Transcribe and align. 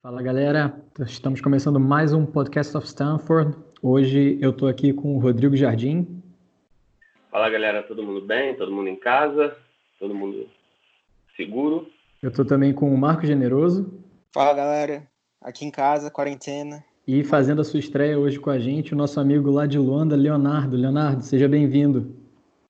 Fala 0.00 0.22
galera, 0.22 0.80
estamos 1.00 1.40
começando 1.40 1.80
mais 1.80 2.12
um 2.12 2.24
podcast 2.24 2.76
of 2.76 2.86
Stanford. 2.86 3.56
Hoje 3.82 4.38
eu 4.40 4.50
estou 4.50 4.68
aqui 4.68 4.92
com 4.92 5.16
o 5.16 5.18
Rodrigo 5.18 5.56
Jardim. 5.56 6.22
Fala 7.28 7.50
galera, 7.50 7.82
todo 7.82 8.00
mundo 8.00 8.24
bem? 8.24 8.56
Todo 8.56 8.70
mundo 8.70 8.88
em 8.88 8.94
casa? 8.94 9.56
Todo 9.98 10.14
mundo 10.14 10.48
seguro? 11.36 11.90
Eu 12.22 12.28
estou 12.28 12.44
também 12.44 12.72
com 12.72 12.94
o 12.94 12.96
Marco 12.96 13.26
Generoso. 13.26 13.92
Fala 14.32 14.54
galera, 14.54 15.02
aqui 15.42 15.64
em 15.64 15.70
casa, 15.70 16.12
quarentena. 16.12 16.84
E 17.04 17.24
fazendo 17.24 17.60
a 17.60 17.64
sua 17.64 17.80
estreia 17.80 18.16
hoje 18.16 18.38
com 18.38 18.50
a 18.50 18.58
gente, 18.58 18.94
o 18.94 18.96
nosso 18.96 19.18
amigo 19.18 19.50
lá 19.50 19.66
de 19.66 19.78
Luanda, 19.80 20.14
Leonardo. 20.14 20.76
Leonardo, 20.76 21.24
seja 21.24 21.48
bem-vindo. 21.48 22.14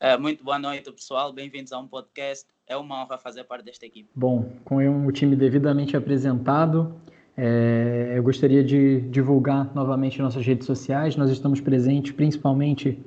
É, 0.01 0.17
muito 0.17 0.43
boa 0.43 0.59
noite, 0.59 0.91
pessoal. 0.91 1.31
Bem-vindos 1.31 1.73
a 1.73 1.79
um 1.79 1.87
podcast. 1.87 2.47
É 2.67 2.75
uma 2.75 3.03
honra 3.03 3.19
fazer 3.19 3.45
parte 3.45 3.67
desta 3.67 3.85
equipe. 3.85 4.09
Bom, 4.15 4.51
com 4.65 5.07
o 5.07 5.13
time 5.13 5.37
devidamente 5.37 5.95
apresentado, 5.95 6.99
é, 7.41 8.15
eu 8.17 8.23
gostaria 8.25 8.65
de 8.65 9.01
divulgar 9.03 9.71
novamente 9.73 10.21
nossas 10.21 10.45
redes 10.45 10.67
sociais. 10.67 11.17
Nós 11.17 11.31
estamos 11.31 11.61
presentes 11.61 12.11
principalmente 12.11 12.99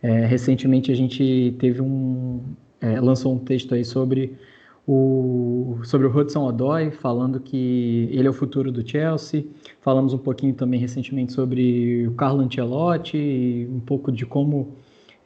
É, 0.00 0.26
recentemente 0.26 0.92
a 0.92 0.94
gente 0.94 1.56
teve 1.58 1.82
um 1.82 2.40
é, 2.80 3.00
lançou 3.00 3.34
um 3.34 3.38
texto 3.38 3.74
aí 3.74 3.84
sobre 3.84 4.36
o, 4.86 5.78
sobre 5.82 6.06
o 6.06 6.16
Hudson 6.16 6.46
Odoi, 6.46 6.90
falando 6.90 7.40
que 7.40 8.08
ele 8.12 8.26
é 8.28 8.30
o 8.30 8.32
futuro 8.32 8.70
do 8.70 8.88
Chelsea. 8.88 9.44
Falamos 9.80 10.14
um 10.14 10.18
pouquinho 10.18 10.54
também 10.54 10.78
recentemente 10.78 11.32
sobre 11.32 12.06
o 12.06 12.12
Carlo 12.12 12.40
Ancelotti, 12.40 13.68
um 13.70 13.80
pouco 13.80 14.12
de 14.12 14.24
como 14.24 14.76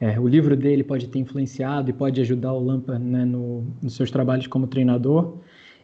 é, 0.01 0.19
o 0.19 0.27
livro 0.27 0.57
dele 0.57 0.83
pode 0.83 1.09
ter 1.09 1.19
influenciado 1.19 1.91
e 1.91 1.93
pode 1.93 2.21
ajudar 2.23 2.55
o 2.55 2.65
Lampard 2.65 3.05
né, 3.05 3.25
no, 3.27 3.67
nos 3.83 3.95
seus 3.95 4.11
trabalhos 4.11 4.47
como 4.47 4.67
treinador. 4.67 5.37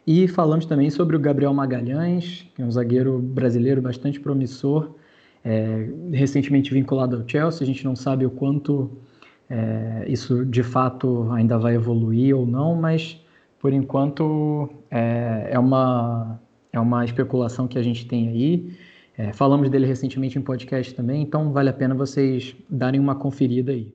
E 0.07 0.27
falamos 0.27 0.65
também 0.65 0.89
sobre 0.89 1.15
o 1.15 1.19
Gabriel 1.19 1.53
Magalhães, 1.53 2.49
que 2.55 2.61
é 2.61 2.65
um 2.65 2.71
zagueiro 2.71 3.19
brasileiro 3.19 3.81
bastante 3.81 4.19
promissor, 4.19 4.95
é, 5.45 5.87
recentemente 6.11 6.73
vinculado 6.73 7.17
ao 7.17 7.27
Chelsea. 7.27 7.61
A 7.61 7.67
gente 7.67 7.85
não 7.85 7.95
sabe 7.95 8.25
o 8.25 8.31
quanto 8.31 8.89
é, 9.47 10.05
isso 10.07 10.43
de 10.45 10.63
fato 10.63 11.29
ainda 11.31 11.59
vai 11.59 11.75
evoluir 11.75 12.35
ou 12.35 12.45
não, 12.47 12.73
mas 12.73 13.21
por 13.67 13.73
enquanto 13.73 14.69
é, 14.89 15.49
é, 15.51 15.59
uma, 15.59 16.39
é 16.71 16.79
uma 16.79 17.03
especulação 17.03 17.67
que 17.67 17.77
a 17.77 17.83
gente 17.83 18.07
tem 18.07 18.29
aí. 18.29 18.79
É, 19.17 19.33
falamos 19.33 19.69
dele 19.69 19.85
recentemente 19.85 20.39
em 20.39 20.41
podcast 20.41 20.93
também, 20.95 21.21
então 21.21 21.51
vale 21.51 21.69
a 21.69 21.73
pena 21.73 21.93
vocês 21.93 22.55
darem 22.69 22.97
uma 22.97 23.13
conferida 23.13 23.73
aí. 23.73 23.93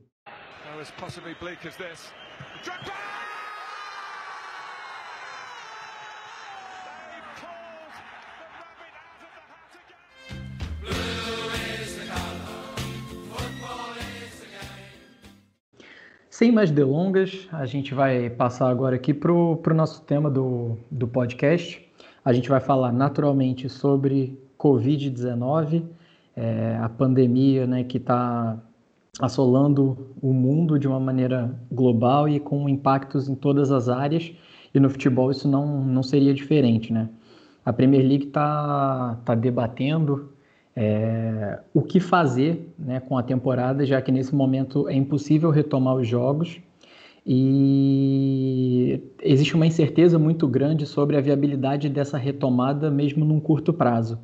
Sem 16.33 16.51
mais 16.51 16.71
delongas, 16.71 17.47
a 17.53 17.67
gente 17.67 17.93
vai 17.93 18.31
passar 18.31 18.71
agora 18.71 18.97
aqui 18.97 19.13
para 19.13 19.31
o 19.31 19.61
nosso 19.75 20.01
tema 20.01 20.31
do, 20.31 20.79
do 20.91 21.07
podcast. 21.07 21.87
A 22.25 22.33
gente 22.33 22.49
vai 22.49 22.59
falar 22.59 22.91
naturalmente 22.91 23.69
sobre 23.69 24.41
Covid-19, 24.59 25.85
é, 26.35 26.79
a 26.81 26.89
pandemia 26.89 27.67
né, 27.67 27.85
que 27.85 27.99
está 27.99 28.59
assolando 29.21 30.07
o 30.23 30.33
mundo 30.33 30.79
de 30.79 30.89
uma 30.89 30.99
maneira 30.99 31.55
global 31.71 32.27
e 32.27 32.41
com 32.41 32.67
impactos 32.67 33.29
em 33.29 33.35
todas 33.35 33.71
as 33.71 33.91
áreas. 33.91 34.33
E 34.75 34.81
no 34.81 34.89
futebol 34.89 35.31
isso 35.31 35.47
não, 35.47 35.85
não 35.85 36.03
seria 36.03 36.33
diferente. 36.33 36.95
Né? 36.95 37.11
A 37.63 37.75
Premier 37.75 38.09
League 38.09 38.29
está 38.29 39.19
tá 39.23 39.35
debatendo 39.35 40.32
é, 40.75 41.59
o 41.75 41.83
que 41.83 42.01
fazer 42.01 42.73
né, 42.79 43.01
com 43.01 43.17
a 43.19 43.23
temporada, 43.23 43.85
já 43.85 44.01
que 44.01 44.11
nesse 44.11 44.35
momento 44.35 44.89
é 44.89 44.95
impossível 44.95 45.51
retomar 45.51 45.95
os 45.97 46.09
jogos 46.09 46.61
e 47.27 49.01
existe 49.23 49.55
uma 49.55 49.67
incerteza 49.67 50.19
muito 50.19 50.49
grande 50.49 50.87
sobre 50.87 51.17
a 51.17 51.21
viabilidade 51.21 51.89
dessa 51.89 52.19
retomada, 52.19 52.91
mesmo 52.91 53.25
num 53.25 53.39
curto 53.39 53.73
prazo. 53.73 54.19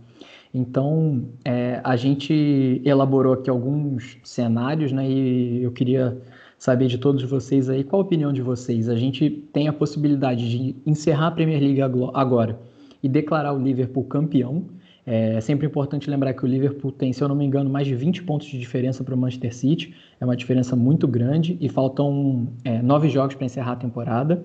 Então, 0.53 1.29
é, 1.45 1.81
a 1.85 1.95
gente 1.95 2.81
elaborou 2.85 3.35
aqui 3.35 3.51
alguns 3.51 4.19
cenários, 4.25 4.91
né, 4.91 5.09
e 5.09 5.63
eu 5.63 5.71
queria 5.71 6.21
saber 6.59 6.89
de 6.89 6.99
todos 6.99 7.23
vocês 7.23 7.69
aí 7.71 7.85
qual 7.85 8.03
a 8.03 8.05
opinião 8.05 8.33
de 8.33 8.43
vocês. 8.43 8.89
A 8.89 8.97
gente 8.97 9.31
tem 9.53 9.69
a 9.69 9.73
possibilidade 9.73 10.49
de 10.51 10.75
encerrar 10.85 11.29
a 11.29 11.31
Premier 11.31 11.61
League 11.61 11.83
agora 12.15 12.59
e 13.01 13.09
declarar 13.09 13.53
o 13.53 13.63
Liverpool 13.63 14.05
campeão 14.05 14.65
é 15.11 15.41
sempre 15.41 15.67
importante 15.67 16.11
lembrar 16.11 16.35
que 16.35 16.45
o 16.45 16.47
Liverpool 16.47 16.93
tem, 16.93 17.15
se 17.15 17.23
eu 17.23 17.29
não 17.29 17.35
me 17.35 17.43
engano, 17.43 17.71
mais 17.71 17.87
de 17.87 17.95
20 17.95 18.25
pontos 18.25 18.47
de 18.47 18.59
diferença 18.59 19.03
para 19.03 19.15
o 19.15 19.19
Manchester 19.19 19.55
City. 19.55 19.95
É 20.21 20.25
uma 20.25 20.37
diferença 20.37 20.77
muito 20.77 21.09
grande 21.09 21.57
e 21.63 21.69
faltam 21.69 22.49
é, 22.63 22.83
nove 22.83 23.09
jogos 23.09 23.35
para 23.35 23.47
encerrar 23.47 23.73
a 23.73 23.77
temporada. 23.77 24.45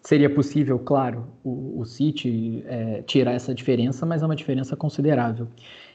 Seria 0.00 0.30
possível, 0.30 0.78
claro, 0.78 1.26
o, 1.42 1.80
o 1.80 1.84
City 1.84 2.62
é, 2.66 3.02
tirar 3.02 3.32
essa 3.32 3.52
diferença, 3.52 4.06
mas 4.06 4.22
é 4.22 4.26
uma 4.26 4.36
diferença 4.36 4.76
considerável. 4.76 5.48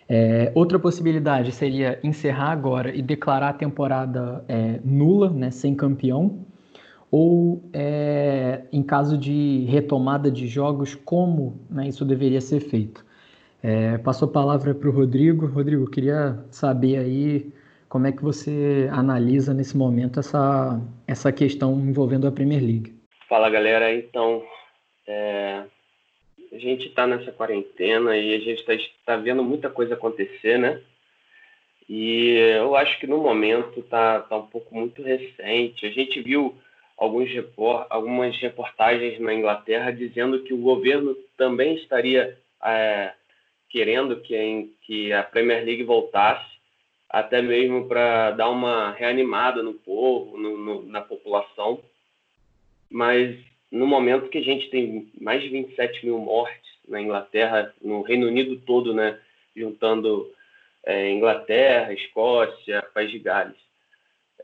É, 0.10 0.52
outra 0.54 0.78
possibilidade 0.78 1.54
seria 1.54 1.98
encerrar 2.04 2.52
agora 2.52 2.94
e 2.94 3.02
declarar 3.02 3.50
a 3.50 3.54
temporada 3.54 4.44
é, 4.50 4.82
nula, 4.84 5.30
né, 5.30 5.50
sem 5.50 5.74
campeão, 5.74 6.40
ou 7.10 7.64
é, 7.72 8.64
em 8.72 8.84
caso 8.84 9.18
de 9.18 9.66
retomada 9.70 10.30
de 10.30 10.46
jogos, 10.46 10.94
como 10.94 11.62
né, 11.70 11.88
isso 11.88 12.04
deveria 12.04 12.42
ser 12.42 12.60
feito. 12.60 13.06
É, 13.64 13.98
passou 14.00 14.28
a 14.28 14.32
palavra 14.32 14.76
para 14.76 14.90
o 14.90 14.92
Rodrigo. 14.92 15.46
Rodrigo, 15.46 15.90
queria 15.90 16.38
saber 16.52 16.98
aí 16.98 17.50
como 17.88 18.08
é 18.08 18.12
que 18.12 18.22
você 18.22 18.90
analisa 18.92 19.54
nesse 19.54 19.78
momento 19.78 20.20
essa, 20.20 20.82
essa 21.08 21.32
questão 21.32 21.80
envolvendo 21.80 22.28
a 22.28 22.32
Premier 22.32 22.62
League. 22.62 22.94
Fala 23.30 23.50
galera, 23.50 23.94
então 23.94 24.44
é, 25.08 25.64
a 26.52 26.58
gente 26.58 26.88
está 26.88 27.08
nessa 27.08 27.32
quarentena 27.32 28.18
e 28.18 28.36
a 28.36 28.40
gente 28.40 28.60
está 28.60 28.74
tá 29.06 29.16
vendo 29.16 29.42
muita 29.44 29.70
coisa 29.70 29.94
acontecer, 29.94 30.60
né? 30.60 30.82
E 31.88 32.36
eu 32.58 32.76
acho 32.76 33.00
que 33.00 33.08
no 33.08 33.20
momento 33.20 33.80
está 33.80 34.20
tá 34.22 34.38
um 34.38 34.48
pouco 34.48 34.76
muito 34.76 35.02
recente. 35.02 35.86
A 35.86 35.92
gente 35.92 36.22
viu 36.22 36.58
alguns 36.98 37.30
report, 37.30 37.88
algumas 37.90 38.36
reportagens 38.38 39.20
na 39.22 39.34
Inglaterra 39.34 39.92
dizendo 39.92 40.44
que 40.44 40.54
o 40.54 40.62
governo 40.62 41.16
também 41.38 41.76
estaria 41.76 42.38
é, 42.66 43.14
querendo 43.74 44.22
que, 44.22 44.72
que 44.84 45.12
a 45.12 45.24
Premier 45.24 45.66
League 45.66 45.84
voltasse, 45.84 46.46
até 47.10 47.42
mesmo 47.42 47.88
para 47.88 48.30
dar 48.30 48.50
uma 48.52 48.92
reanimada 48.92 49.64
no 49.64 49.74
povo, 49.74 50.38
no, 50.38 50.56
no, 50.56 50.84
na 50.84 51.02
população. 51.02 51.84
Mas 52.88 53.36
no 53.72 53.88
momento 53.88 54.30
que 54.30 54.38
a 54.38 54.44
gente 54.44 54.70
tem 54.70 55.12
mais 55.20 55.42
de 55.42 55.50
27 55.50 56.06
mil 56.06 56.20
mortes 56.20 56.72
na 56.88 57.02
Inglaterra, 57.02 57.74
no 57.82 58.04
Reino 58.04 58.28
Unido 58.28 58.58
todo, 58.58 58.94
né, 58.94 59.20
juntando 59.56 60.32
é, 60.86 61.10
Inglaterra, 61.10 61.94
Escócia, 61.94 62.88
País 62.94 63.10
de 63.10 63.18
Gales, 63.18 63.58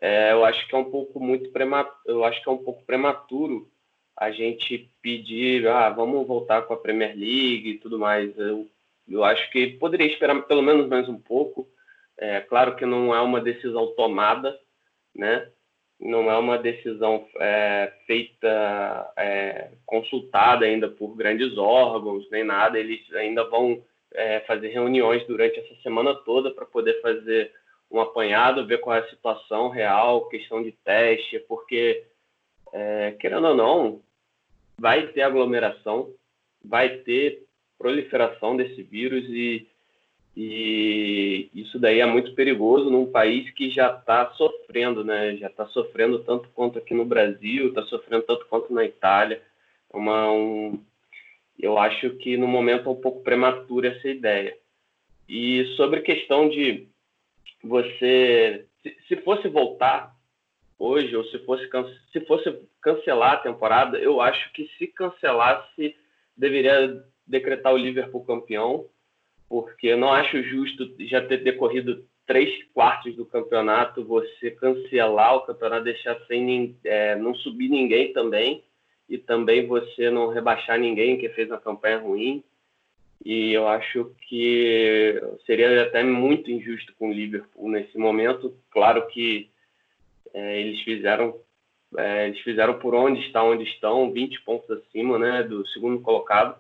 é, 0.02 0.32
eu 0.32 0.44
acho 0.44 0.68
que 0.68 0.74
é 0.74 0.78
um 0.78 0.90
pouco 0.90 1.20
muito 1.20 1.52
prematuro, 1.52 2.00
eu 2.08 2.24
acho 2.24 2.42
que 2.42 2.50
é 2.50 2.52
um 2.52 2.58
pouco 2.58 2.84
prematuro 2.84 3.70
a 4.18 4.32
gente 4.32 4.90
pedir, 5.04 5.68
ah, 5.68 5.90
vamos 5.90 6.26
voltar 6.26 6.64
com 6.64 6.74
a 6.74 6.78
Premier 6.78 7.16
League 7.16 7.70
e 7.70 7.78
tudo 7.78 8.00
mais. 8.00 8.36
Eu 8.38 8.68
eu 9.10 9.24
acho 9.24 9.50
que 9.52 9.78
poderia 9.78 10.08
esperar 10.08 10.42
pelo 10.44 10.62
menos 10.62 10.88
mais 10.88 11.08
um 11.10 11.20
pouco. 11.20 11.68
É 12.18 12.42
claro 12.42 12.76
que 12.76 12.86
não 12.86 13.14
é 13.16 13.22
uma 13.22 13.42
decisão 13.42 13.88
tomada, 13.96 14.58
né? 15.16 15.50
Não 16.00 16.32
é 16.32 16.38
uma 16.38 16.58
decisão 16.58 17.28
é, 17.38 17.92
feita, 18.06 19.14
é, 19.18 19.72
consultada 19.86 20.66
ainda 20.66 20.88
por 20.88 21.16
grandes 21.16 21.58
órgãos, 21.58 22.30
nem 22.32 22.44
nada. 22.44 22.80
Eles 22.80 23.02
ainda 23.14 23.44
vão 23.46 23.84
é, 24.14 24.40
fazer 24.42 24.70
reuniões 24.70 25.26
durante 25.28 25.60
essa 25.60 25.76
semana 25.82 26.16
toda 26.16 26.52
para 26.52 26.66
poder 26.66 27.02
fazer 27.02 27.52
um 27.92 28.00
apanhado, 28.00 28.66
ver 28.66 28.80
qual 28.80 28.96
é 28.96 29.00
a 29.00 29.10
situação 29.10 29.70
real, 29.70 30.30
questão 30.30 30.62
de 30.62 30.72
teste, 30.72 31.40
porque, 31.40 32.06
é, 32.72 33.12
querendo 33.20 33.48
ou 33.48 33.56
não, 33.56 34.02
vai 34.78 35.08
ter 35.08 35.22
aglomeração, 35.22 36.14
vai 36.64 36.98
ter 37.00 37.49
proliferação 37.80 38.58
desse 38.58 38.84
vírus 38.84 39.24
e, 39.30 39.66
e 40.36 41.50
isso 41.56 41.80
daí 41.80 42.02
é 42.02 42.06
muito 42.06 42.36
perigoso 42.36 42.90
num 42.90 43.10
país 43.10 43.50
que 43.52 43.72
já 43.72 43.96
está 43.96 44.30
sofrendo, 44.34 45.04
né? 45.04 45.38
Já 45.38 45.48
está 45.48 45.66
sofrendo 45.68 46.20
tanto 46.20 46.50
quanto 46.50 46.78
aqui 46.78 46.94
no 46.94 47.06
Brasil, 47.06 47.70
está 47.70 47.82
sofrendo 47.84 48.24
tanto 48.24 48.46
quanto 48.48 48.74
na 48.74 48.84
Itália. 48.84 49.42
É 49.92 49.98
uma, 49.98 50.32
um, 50.32 50.80
eu 51.58 51.78
acho 51.80 52.12
que 52.18 52.38
no 52.38 52.48
momento 52.48 52.88
é 52.88 52.92
um 52.92 53.02
pouco 53.02 53.24
prematura 53.24 53.88
essa 53.90 54.08
ideia. 54.08 54.56
E 55.28 55.66
sobre 55.78 56.02
questão 56.02 56.50
de 56.50 56.88
você, 57.64 58.66
se, 58.84 58.98
se 59.08 59.16
fosse 59.18 59.48
voltar 59.48 60.16
hoje, 60.78 61.16
ou 61.16 61.24
se 61.26 61.40
fosse, 61.40 61.70
se 62.12 62.22
fosse 62.22 62.58
cancelar 62.82 63.34
a 63.34 63.38
temporada, 63.38 63.98
eu 63.98 64.22
acho 64.22 64.52
que 64.54 64.70
se 64.78 64.88
cancelasse, 64.88 65.96
deveria 66.36 67.04
decretar 67.30 67.74
o 67.74 67.78
Liverpool 67.78 68.26
campeão, 68.26 68.86
porque 69.48 69.88
eu 69.88 69.98
não 69.98 70.12
acho 70.12 70.42
justo 70.44 70.94
já 71.00 71.26
ter 71.26 71.38
decorrido 71.38 72.04
três 72.26 72.64
quartos 72.74 73.16
do 73.16 73.26
campeonato, 73.26 74.04
você 74.04 74.52
cancelar 74.52 75.36
o 75.36 75.42
campeonato, 75.42 75.86
deixar 75.86 76.20
sem 76.28 76.76
é, 76.84 77.16
não 77.16 77.34
subir 77.34 77.70
ninguém 77.70 78.12
também, 78.14 78.64
e 79.08 79.18
também 79.18 79.66
você 79.66 80.12
não 80.12 80.28
rebaixar 80.28 80.78
ninguém 80.80 81.18
que 81.18 81.30
fez 81.30 81.50
uma 81.50 81.60
campanha 81.60 81.98
ruim. 81.98 82.44
E 83.26 83.52
eu 83.52 83.68
acho 83.68 84.14
que 84.28 85.20
seria 85.46 85.84
até 85.84 86.04
muito 86.04 86.52
injusto 86.52 86.94
com 86.98 87.10
o 87.10 87.14
Liverpool 87.14 87.70
nesse 87.70 87.98
momento. 87.98 88.56
Claro 88.70 89.08
que 89.08 89.50
é, 90.34 90.62
eles 90.62 90.82
fizeram 90.82 91.36
é, 91.98 92.28
eles 92.28 92.40
fizeram 92.42 92.78
por 92.78 92.94
onde 92.94 93.20
está 93.22 93.44
onde 93.44 93.64
estão, 93.64 94.12
20 94.12 94.42
pontos 94.42 94.70
acima 94.70 95.18
né, 95.18 95.44
do 95.44 95.68
segundo 95.70 96.00
colocado. 96.02 96.56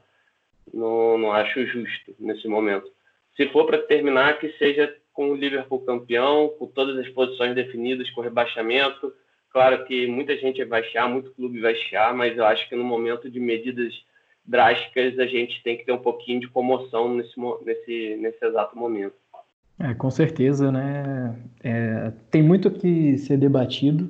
Não, 0.73 1.17
não 1.17 1.31
acho 1.31 1.65
justo 1.65 2.15
nesse 2.19 2.47
momento. 2.47 2.91
Se 3.35 3.47
for 3.49 3.65
para 3.65 3.77
terminar, 3.79 4.39
que 4.39 4.49
seja 4.57 4.93
com 5.13 5.31
o 5.31 5.35
Liverpool 5.35 5.81
campeão, 5.81 6.49
com 6.57 6.67
todas 6.67 6.97
as 6.97 7.09
posições 7.09 7.53
definidas, 7.53 8.09
com 8.11 8.21
rebaixamento. 8.21 9.13
Claro 9.51 9.83
que 9.83 10.07
muita 10.07 10.37
gente 10.37 10.63
vai 10.63 10.81
chiar, 10.83 11.09
muito 11.09 11.31
clube 11.31 11.59
vai 11.59 11.75
chiar, 11.75 12.13
mas 12.13 12.37
eu 12.37 12.45
acho 12.45 12.69
que 12.69 12.75
no 12.75 12.85
momento 12.85 13.29
de 13.29 13.39
medidas 13.39 13.93
drásticas 14.45 15.19
a 15.19 15.25
gente 15.25 15.61
tem 15.61 15.77
que 15.77 15.85
ter 15.85 15.91
um 15.91 15.97
pouquinho 15.97 16.39
de 16.39 16.47
comoção 16.47 17.13
nesse, 17.13 17.33
nesse, 17.65 18.17
nesse 18.21 18.45
exato 18.45 18.77
momento. 18.77 19.15
É, 19.77 19.93
com 19.93 20.09
certeza, 20.09 20.71
né? 20.71 21.35
É, 21.63 22.13
tem 22.31 22.41
muito 22.41 22.71
que 22.71 23.17
ser 23.17 23.37
debatido, 23.37 24.09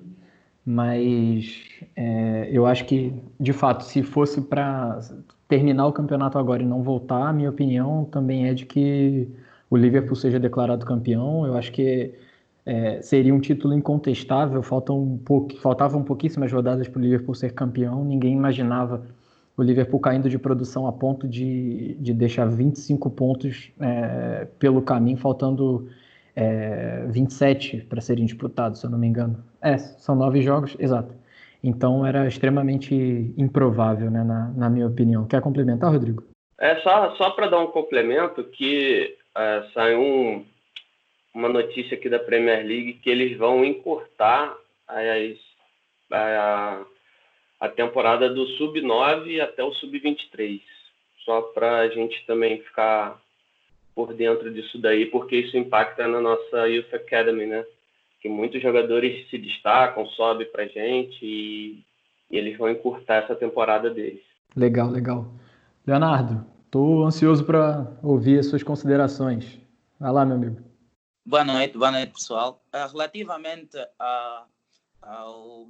mas 0.65 1.63
é, 1.95 2.49
eu 2.51 2.65
acho 2.65 2.85
que, 2.85 3.13
de 3.39 3.53
fato, 3.53 3.83
se 3.83 4.03
fosse 4.03 4.41
para 4.41 4.99
terminar 5.49 5.87
o 5.87 5.91
campeonato 5.91 6.37
agora 6.37 6.61
e 6.61 6.65
não 6.65 6.83
voltar, 6.83 7.33
minha 7.33 7.49
opinião 7.49 8.05
também 8.05 8.47
é 8.47 8.53
de 8.53 8.65
que 8.67 9.27
o 9.69 9.75
Liverpool 9.75 10.15
seja 10.15 10.39
declarado 10.39 10.85
campeão. 10.85 11.45
Eu 11.45 11.57
acho 11.57 11.71
que 11.71 12.13
é, 12.65 13.01
seria 13.01 13.33
um 13.33 13.39
título 13.39 13.73
incontestável. 13.73 14.61
Faltam 14.61 15.01
um 15.01 15.17
pouco, 15.17 15.57
faltavam 15.57 16.03
pouquíssimas 16.03 16.51
rodadas 16.51 16.87
para 16.87 16.99
o 16.99 17.01
Liverpool 17.01 17.33
ser 17.33 17.53
campeão. 17.53 18.05
Ninguém 18.05 18.33
imaginava 18.33 19.03
o 19.57 19.63
Liverpool 19.63 19.99
caindo 19.99 20.29
de 20.29 20.37
produção 20.37 20.85
a 20.85 20.91
ponto 20.91 21.27
de, 21.27 21.95
de 21.99 22.13
deixar 22.13 22.45
25 22.45 23.09
pontos 23.09 23.71
é, 23.79 24.47
pelo 24.59 24.83
caminho, 24.83 25.17
faltando 25.17 25.89
é, 26.35 27.07
27 27.09 27.87
para 27.89 28.01
serem 28.01 28.25
disputados, 28.25 28.81
se 28.81 28.85
eu 28.85 28.89
não 28.91 28.99
me 28.99 29.07
engano. 29.07 29.43
É, 29.61 29.79
são 29.79 30.15
nove 30.15 30.43
jogos, 30.43 30.77
exato. 30.79 31.13
Então 31.63 32.05
era 32.05 32.27
extremamente 32.27 32.93
improvável, 33.37 34.09
né, 34.09 34.23
na, 34.23 34.49
na 34.49 34.69
minha 34.69 34.87
opinião. 34.87 35.27
Quer 35.27 35.41
complementar, 35.41 35.91
Rodrigo? 35.91 36.23
É 36.59 36.75
só, 36.77 37.15
só 37.15 37.31
para 37.31 37.47
dar 37.47 37.59
um 37.59 37.67
complemento 37.67 38.43
que 38.43 39.15
é, 39.35 39.63
saiu 39.73 39.99
um, 39.99 40.45
uma 41.33 41.49
notícia 41.49 41.95
aqui 41.95 42.09
da 42.09 42.19
Premier 42.19 42.65
League 42.65 42.93
que 43.01 43.09
eles 43.09 43.37
vão 43.37 43.63
encurtar 43.63 44.55
as, 44.87 45.37
a, 46.11 46.81
a 47.59 47.69
temporada 47.69 48.29
do 48.29 48.45
Sub-9 48.57 49.41
até 49.41 49.63
o 49.63 49.73
Sub-23. 49.73 50.61
Só 51.25 51.41
para 51.41 51.79
a 51.79 51.89
gente 51.89 52.25
também 52.25 52.61
ficar 52.61 53.19
por 53.93 54.13
dentro 54.13 54.51
disso 54.51 54.77
daí, 54.77 55.05
porque 55.07 55.35
isso 55.35 55.57
impacta 55.57 56.07
na 56.07 56.21
nossa 56.21 56.67
Youth 56.67 56.93
Academy, 56.93 57.45
né? 57.45 57.65
Que 58.19 58.27
muitos 58.27 58.61
jogadores 58.61 59.29
se 59.29 59.37
destacam, 59.37 60.05
sobe 60.07 60.45
para 60.45 60.67
gente 60.67 61.19
e, 61.21 61.85
e 62.29 62.37
eles 62.37 62.57
vão 62.57 62.69
encurtar 62.69 63.23
essa 63.23 63.35
temporada 63.35 63.89
deles. 63.89 64.21
Legal, 64.55 64.89
legal. 64.89 65.33
Leonardo, 65.85 66.45
estou 66.65 67.05
ansioso 67.05 67.45
para 67.45 67.97
ouvir 68.03 68.39
as 68.39 68.47
suas 68.47 68.63
considerações. 68.63 69.59
Vai 69.99 70.11
lá, 70.11 70.25
meu 70.25 70.35
amigo. 70.35 70.61
Boa 71.25 71.43
noite, 71.43 71.77
boa 71.77 71.91
noite, 71.91 72.13
pessoal. 72.13 72.61
Uh, 72.73 72.91
relativamente 72.91 73.77
a, 73.99 74.45
ao 75.01 75.67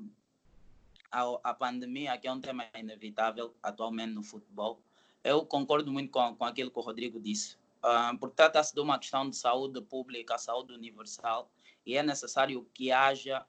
a 1.11 1.53
pandemia, 1.53 2.17
que 2.17 2.27
é 2.27 2.31
um 2.31 2.39
tema 2.39 2.65
inevitável 2.77 3.53
atualmente 3.63 4.13
no 4.13 4.23
futebol, 4.23 4.79
eu 5.23 5.45
concordo 5.45 5.91
muito 5.91 6.11
com, 6.11 6.35
com 6.35 6.45
aquilo 6.45 6.71
que 6.71 6.79
o 6.79 6.81
Rodrigo 6.81 7.19
disse. 7.19 7.57
Uh, 7.83 8.17
porque 8.19 8.35
trata-se 8.35 8.73
de 8.73 8.81
uma 8.81 8.99
questão 8.99 9.29
de 9.29 9.35
saúde 9.35 9.81
pública, 9.81 10.37
saúde 10.37 10.73
universal, 10.73 11.49
e 11.85 11.97
é 11.97 12.03
necessário 12.03 12.67
que 12.73 12.91
haja, 12.91 13.45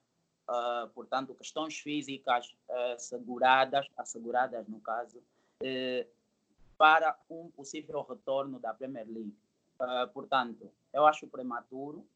uh, 0.49 0.89
portanto, 0.91 1.35
questões 1.35 1.79
físicas 1.79 2.55
uh, 2.69 2.99
seguradas, 2.99 3.87
asseguradas 3.97 4.67
no 4.69 4.81
caso, 4.81 5.23
eh, 5.63 6.07
para 6.79 7.19
um 7.29 7.51
possível 7.51 8.01
retorno 8.03 8.59
da 8.59 8.73
Premier 8.73 9.07
League. 9.07 9.37
portanto, 10.15 10.73
eu 10.91 11.05
acho 11.07 11.27
prematuro, 11.27 12.07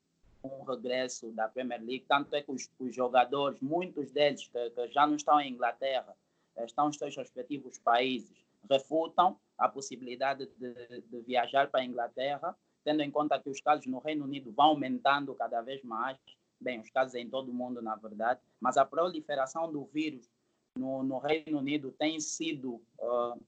um 0.43 0.64
regresso 0.64 1.31
da 1.32 1.49
Premier 1.49 1.81
League, 1.81 2.06
tanto 2.08 2.34
é 2.34 2.43
que 2.43 2.50
os, 2.50 2.70
os 2.78 2.94
jogadores, 2.94 3.61
muitos 3.61 4.11
deles 4.11 4.49
que, 4.49 4.70
que, 4.70 4.88
já 4.88 5.06
não 5.06 5.16
estão 5.16 5.38
em 5.38 5.52
Inglaterra, 5.52 6.16
estão 6.56 6.87
nos 6.87 6.96
seus 6.96 7.14
respectivos 7.14 7.78
países, 7.78 8.44
refutam 8.70 9.38
a 9.58 9.69
possibilidade 9.69 10.46
de, 10.58 11.02
de 11.02 11.20
viajar 11.22 11.69
para 11.70 11.81
a 11.81 11.84
Inglaterra, 11.84 12.56
tendo 12.84 13.00
em 13.02 13.10
conta 13.10 13.38
que 13.40 13.48
os 13.48 13.60
casos 13.60 13.86
no 13.86 13.98
Reino 13.98 14.25
Unido 14.25 14.52
vão 14.52 14.66
aumentando 14.66 15.34
cada 15.34 15.60
vez 15.62 15.82
mais, 15.82 16.19
bem, 16.60 16.81
os 16.81 16.90
casos 16.90 17.14
em 17.14 17.28
todo 17.28 17.50
o 17.50 17.54
mundo, 17.54 17.81
na 17.82 17.96
verdade, 17.96 18.40
mas 18.60 18.76
a 18.76 18.84
proliferação 18.84 19.72
do 19.72 19.84
vírus 19.86 20.31
no, 20.76 21.02
no 21.02 21.19
Reino 21.19 21.58
Unido 21.58 21.90
tem 21.92 22.20
sido 22.20 22.75
uh, 22.98 23.40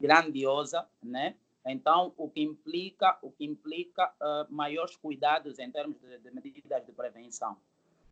grandiosa, 0.00 0.86
né? 1.02 1.36
Então, 1.66 2.12
o 2.16 2.28
que 2.28 2.42
implica, 2.42 3.18
o 3.22 3.30
que 3.30 3.44
implica 3.44 4.12
uh, 4.20 4.52
maiores 4.52 4.96
cuidados 4.96 5.58
em 5.58 5.70
termos 5.70 5.98
de, 5.98 6.18
de, 6.18 6.30
medidas 6.30 6.84
de 6.84 6.92
prevenção. 6.92 7.56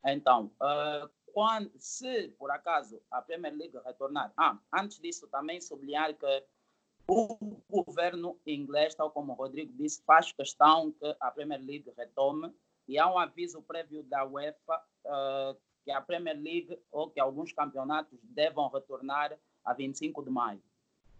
Então, 0.05 0.51
uh, 0.57 1.09
quando, 1.33 1.71
se 1.79 2.29
por 2.39 2.51
acaso 2.51 3.01
a 3.11 3.21
Premier 3.21 3.55
League 3.55 3.79
retornar, 3.85 4.33
ah, 4.37 4.59
antes 4.73 4.99
disso 4.99 5.29
também 5.29 5.61
sublinhar 5.61 6.15
que 6.15 6.45
o 7.09 7.57
governo 7.69 8.39
inglês, 8.47 8.95
tal 8.95 9.11
como 9.11 9.33
o 9.33 9.37
Rodrigo 9.37 9.73
disse, 9.75 10.03
faz 10.05 10.33
questão 10.33 10.93
que 10.93 11.17
a 11.21 11.31
Premier 11.31 11.61
League 11.61 11.93
retome 11.97 12.53
e 12.89 12.99
há 12.99 13.11
um 13.11 13.19
aviso 13.19 13.63
prévio 13.63 14.03
da 14.05 14.25
UEFA 14.25 14.83
uh, 15.05 15.57
que 15.85 15.91
a 15.91 16.01
Premier 16.01 16.37
League 16.37 16.79
ou 16.91 17.11
que 17.11 17.21
alguns 17.21 17.53
campeonatos 17.53 18.19
devam 18.23 18.69
retornar 18.69 19.37
a 19.65 19.73
25 19.73 20.23
de 20.23 20.31
maio 20.31 20.63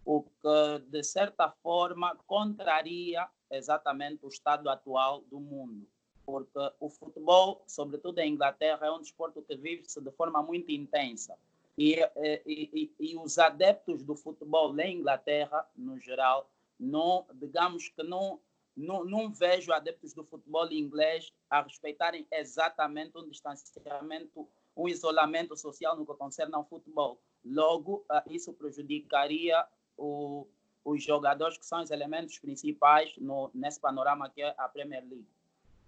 o 0.05 0.23
que, 0.23 0.79
de 0.89 1.03
certa 1.03 1.49
forma, 1.49 2.17
contraria 2.27 3.27
exatamente 3.49 4.25
o 4.25 4.27
estado 4.27 4.69
atual 4.69 5.21
do 5.29 5.39
mundo. 5.39 5.87
Porque 6.25 6.59
o 6.79 6.89
futebol, 6.89 7.63
sobretudo 7.67 8.19
em 8.19 8.33
Inglaterra, 8.33 8.87
é 8.87 8.91
um 8.91 8.99
desporto 8.99 9.41
que 9.41 9.55
vive-se 9.55 10.01
de 10.01 10.11
forma 10.11 10.41
muito 10.41 10.71
intensa. 10.71 11.37
E, 11.77 11.95
e, 11.95 12.39
e, 12.45 12.93
e, 12.99 13.17
os 13.17 13.39
adeptos 13.39 14.03
do 14.03 14.15
futebol 14.15 14.77
em 14.79 14.99
Inglaterra, 14.99 15.67
no 15.75 15.99
geral, 15.99 16.49
não, 16.79 17.25
digamos 17.33 17.89
que 17.89 18.03
não, 18.03 18.39
não, 18.75 19.03
não 19.03 19.31
vejo 19.31 19.71
adeptos 19.71 20.13
do 20.13 20.23
futebol 20.23 20.71
inglês 20.71 21.33
a 21.49 21.61
respeitarem 21.61 22.27
exatamente 22.31 23.17
um 23.17 23.27
distanciamento, 23.27 24.47
um 24.75 24.87
isolamento 24.87 25.55
social 25.57 25.95
no 25.95 26.05
que 26.05 26.13
concerne 26.13 26.53
ao 26.53 26.65
futebol. 26.65 27.19
Logo, 27.43 28.05
ah, 28.09 28.23
isso 28.29 28.53
prejudicaria 28.53 29.65
o, 29.97 30.47
os 30.85 31.03
jogadores 31.03 31.57
que 31.57 31.65
são 31.65 31.81
os 31.81 31.91
elementos 31.91 32.37
principais 32.37 33.15
no, 33.17 33.49
nesse 33.53 33.79
panorama 33.79 34.29
que 34.29 34.41
é 34.41 34.53
a 34.57 34.67
Premier 34.67 35.03
League. 35.03 35.27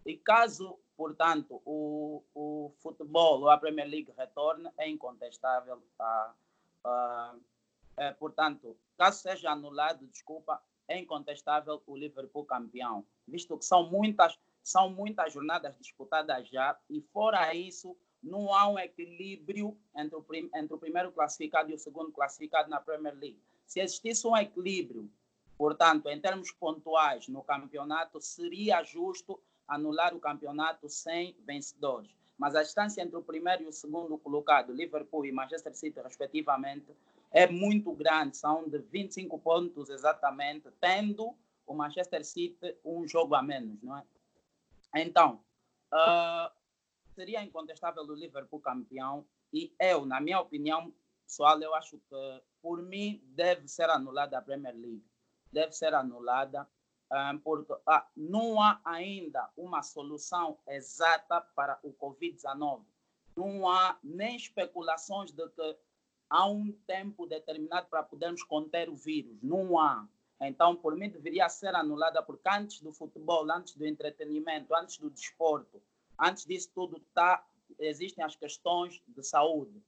E 0.05 0.15
caso, 0.17 0.77
portanto, 0.97 1.61
o, 1.65 2.23
o 2.33 2.71
futebol 2.79 3.41
ou 3.41 3.49
a 3.49 3.57
Premier 3.57 3.87
League 3.87 4.13
retorne, 4.17 4.69
é 4.77 4.89
incontestável. 4.89 5.81
A, 5.99 6.33
a, 6.83 7.35
é, 7.97 8.11
portanto, 8.11 8.75
caso 8.97 9.21
seja 9.21 9.51
anulado, 9.51 10.05
desculpa, 10.07 10.61
é 10.87 10.99
incontestável 10.99 11.81
o 11.87 11.95
Liverpool 11.95 12.45
campeão, 12.45 13.05
visto 13.27 13.57
que 13.57 13.65
são 13.65 13.89
muitas, 13.89 14.37
são 14.61 14.89
muitas 14.89 15.33
jornadas 15.33 15.75
disputadas 15.77 16.47
já, 16.47 16.77
e 16.89 17.01
fora 17.01 17.53
isso, 17.53 17.95
não 18.21 18.53
há 18.53 18.67
um 18.67 18.77
equilíbrio 18.77 19.77
entre 19.95 20.15
o, 20.15 20.25
entre 20.55 20.73
o 20.73 20.77
primeiro 20.77 21.11
classificado 21.11 21.71
e 21.71 21.73
o 21.73 21.79
segundo 21.79 22.11
classificado 22.11 22.69
na 22.69 22.79
Premier 22.79 23.15
League. 23.15 23.39
Se 23.65 23.79
existisse 23.79 24.27
um 24.27 24.35
equilíbrio, 24.35 25.09
portanto, 25.57 26.07
em 26.09 26.19
termos 26.19 26.51
pontuais 26.51 27.27
no 27.27 27.43
campeonato, 27.43 28.19
seria 28.19 28.83
justo 28.83 29.39
anular 29.67 30.13
o 30.13 30.19
campeonato 30.19 30.87
sem 30.89 31.35
vencedores. 31.45 32.11
Mas 32.37 32.55
a 32.55 32.63
distância 32.63 33.01
entre 33.01 33.15
o 33.15 33.23
primeiro 33.23 33.63
e 33.63 33.67
o 33.67 33.71
segundo 33.71 34.17
colocado, 34.17 34.73
Liverpool 34.73 35.25
e 35.25 35.31
Manchester 35.31 35.75
City, 35.75 35.99
respectivamente, 36.01 36.95
é 37.31 37.47
muito 37.47 37.91
grande, 37.93 38.37
são 38.37 38.67
de 38.67 38.77
25 38.77 39.39
pontos 39.39 39.89
exatamente, 39.89 40.69
tendo 40.79 41.35
o 41.65 41.73
Manchester 41.73 42.23
City 42.25 42.75
um 42.83 43.07
jogo 43.07 43.35
a 43.35 43.41
menos, 43.41 43.81
não 43.81 43.97
é? 43.97 44.03
Então, 44.95 45.41
uh, 45.93 46.51
seria 47.13 47.43
incontestável 47.43 48.03
o 48.03 48.13
Liverpool 48.13 48.59
campeão 48.59 49.25
e 49.51 49.73
eu, 49.79 50.05
na 50.05 50.19
minha 50.19 50.39
opinião 50.39 50.93
pessoal, 51.25 51.59
eu 51.61 51.73
acho 51.73 51.97
que 51.97 52.41
por 52.61 52.81
mim 52.81 53.21
deve 53.27 53.67
ser 53.67 53.89
anulada 53.89 54.37
a 54.37 54.41
Premier 54.41 54.75
League. 54.75 55.03
Deve 55.51 55.71
ser 55.73 55.93
anulada 55.93 56.67
porque 57.43 57.73
ah, 57.87 58.07
não 58.15 58.61
há 58.61 58.79
ainda 58.83 59.49
uma 59.55 59.81
solução 59.83 60.57
exata 60.67 61.41
para 61.55 61.79
o 61.83 61.93
Covid-19. 61.93 62.83
Não 63.35 63.67
há 63.67 63.97
nem 64.03 64.35
especulações 64.35 65.31
de 65.31 65.47
que 65.49 65.77
há 66.29 66.47
um 66.47 66.71
tempo 66.87 67.25
determinado 67.25 67.87
para 67.87 68.03
podermos 68.03 68.43
conter 68.43 68.89
o 68.89 68.95
vírus. 68.95 69.37
Não 69.41 69.77
há. 69.77 70.07
Então, 70.41 70.75
por 70.75 70.95
mim, 70.95 71.09
deveria 71.09 71.47
ser 71.47 71.75
anulada, 71.75 72.21
porque 72.21 72.47
antes 72.49 72.81
do 72.81 72.91
futebol, 72.91 73.49
antes 73.49 73.75
do 73.75 73.85
entretenimento, 73.85 74.75
antes 74.75 74.97
do 74.97 75.09
desporto, 75.09 75.81
antes 76.19 76.45
disso 76.45 76.69
tudo, 76.73 76.99
tá, 77.13 77.45
existem 77.79 78.23
as 78.23 78.35
questões 78.35 79.01
de 79.07 79.23
saúde. 79.23 79.81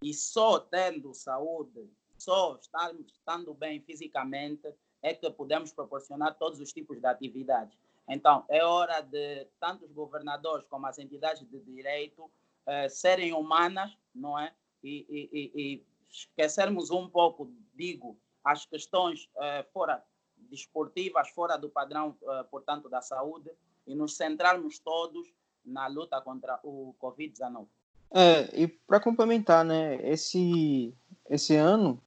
E 0.00 0.14
só 0.14 0.58
tendo 0.58 1.12
saúde, 1.14 1.90
só 2.18 2.58
estando 2.58 3.54
bem 3.54 3.80
fisicamente, 3.80 4.72
é 5.02 5.14
que 5.14 5.28
podemos 5.30 5.72
proporcionar 5.72 6.36
todos 6.38 6.60
os 6.60 6.72
tipos 6.72 7.00
de 7.00 7.06
atividades. 7.06 7.76
Então, 8.08 8.44
é 8.48 8.64
hora 8.64 9.00
de 9.00 9.46
tanto 9.60 9.84
os 9.84 9.92
governadores 9.92 10.66
como 10.66 10.86
as 10.86 10.98
entidades 10.98 11.48
de 11.48 11.60
direito 11.60 12.30
eh, 12.66 12.88
serem 12.88 13.32
humanas, 13.32 13.96
não 14.14 14.38
é? 14.38 14.52
E, 14.82 15.06
e, 15.08 15.52
e, 15.54 15.86
esquecermos 16.10 16.90
um 16.90 17.08
pouco, 17.08 17.50
digo, 17.74 18.16
as 18.44 18.66
questões 18.66 19.28
eh, 19.36 19.64
fora 19.72 20.04
desportivas, 20.50 21.30
fora 21.30 21.56
do 21.56 21.68
padrão, 21.68 22.16
eh, 22.22 22.44
portanto, 22.50 22.88
da 22.88 23.00
saúde, 23.00 23.50
e 23.86 23.94
nos 23.94 24.16
centrarmos 24.16 24.78
todos 24.78 25.32
na 25.64 25.86
luta 25.86 26.20
contra 26.20 26.60
o 26.62 26.94
Covid-19. 27.00 27.66
É, 28.14 28.60
e 28.60 28.68
para 28.68 29.00
complementar, 29.00 29.64
né, 29.64 29.96
esse, 30.06 30.94
esse 31.30 31.56
ano, 31.56 32.00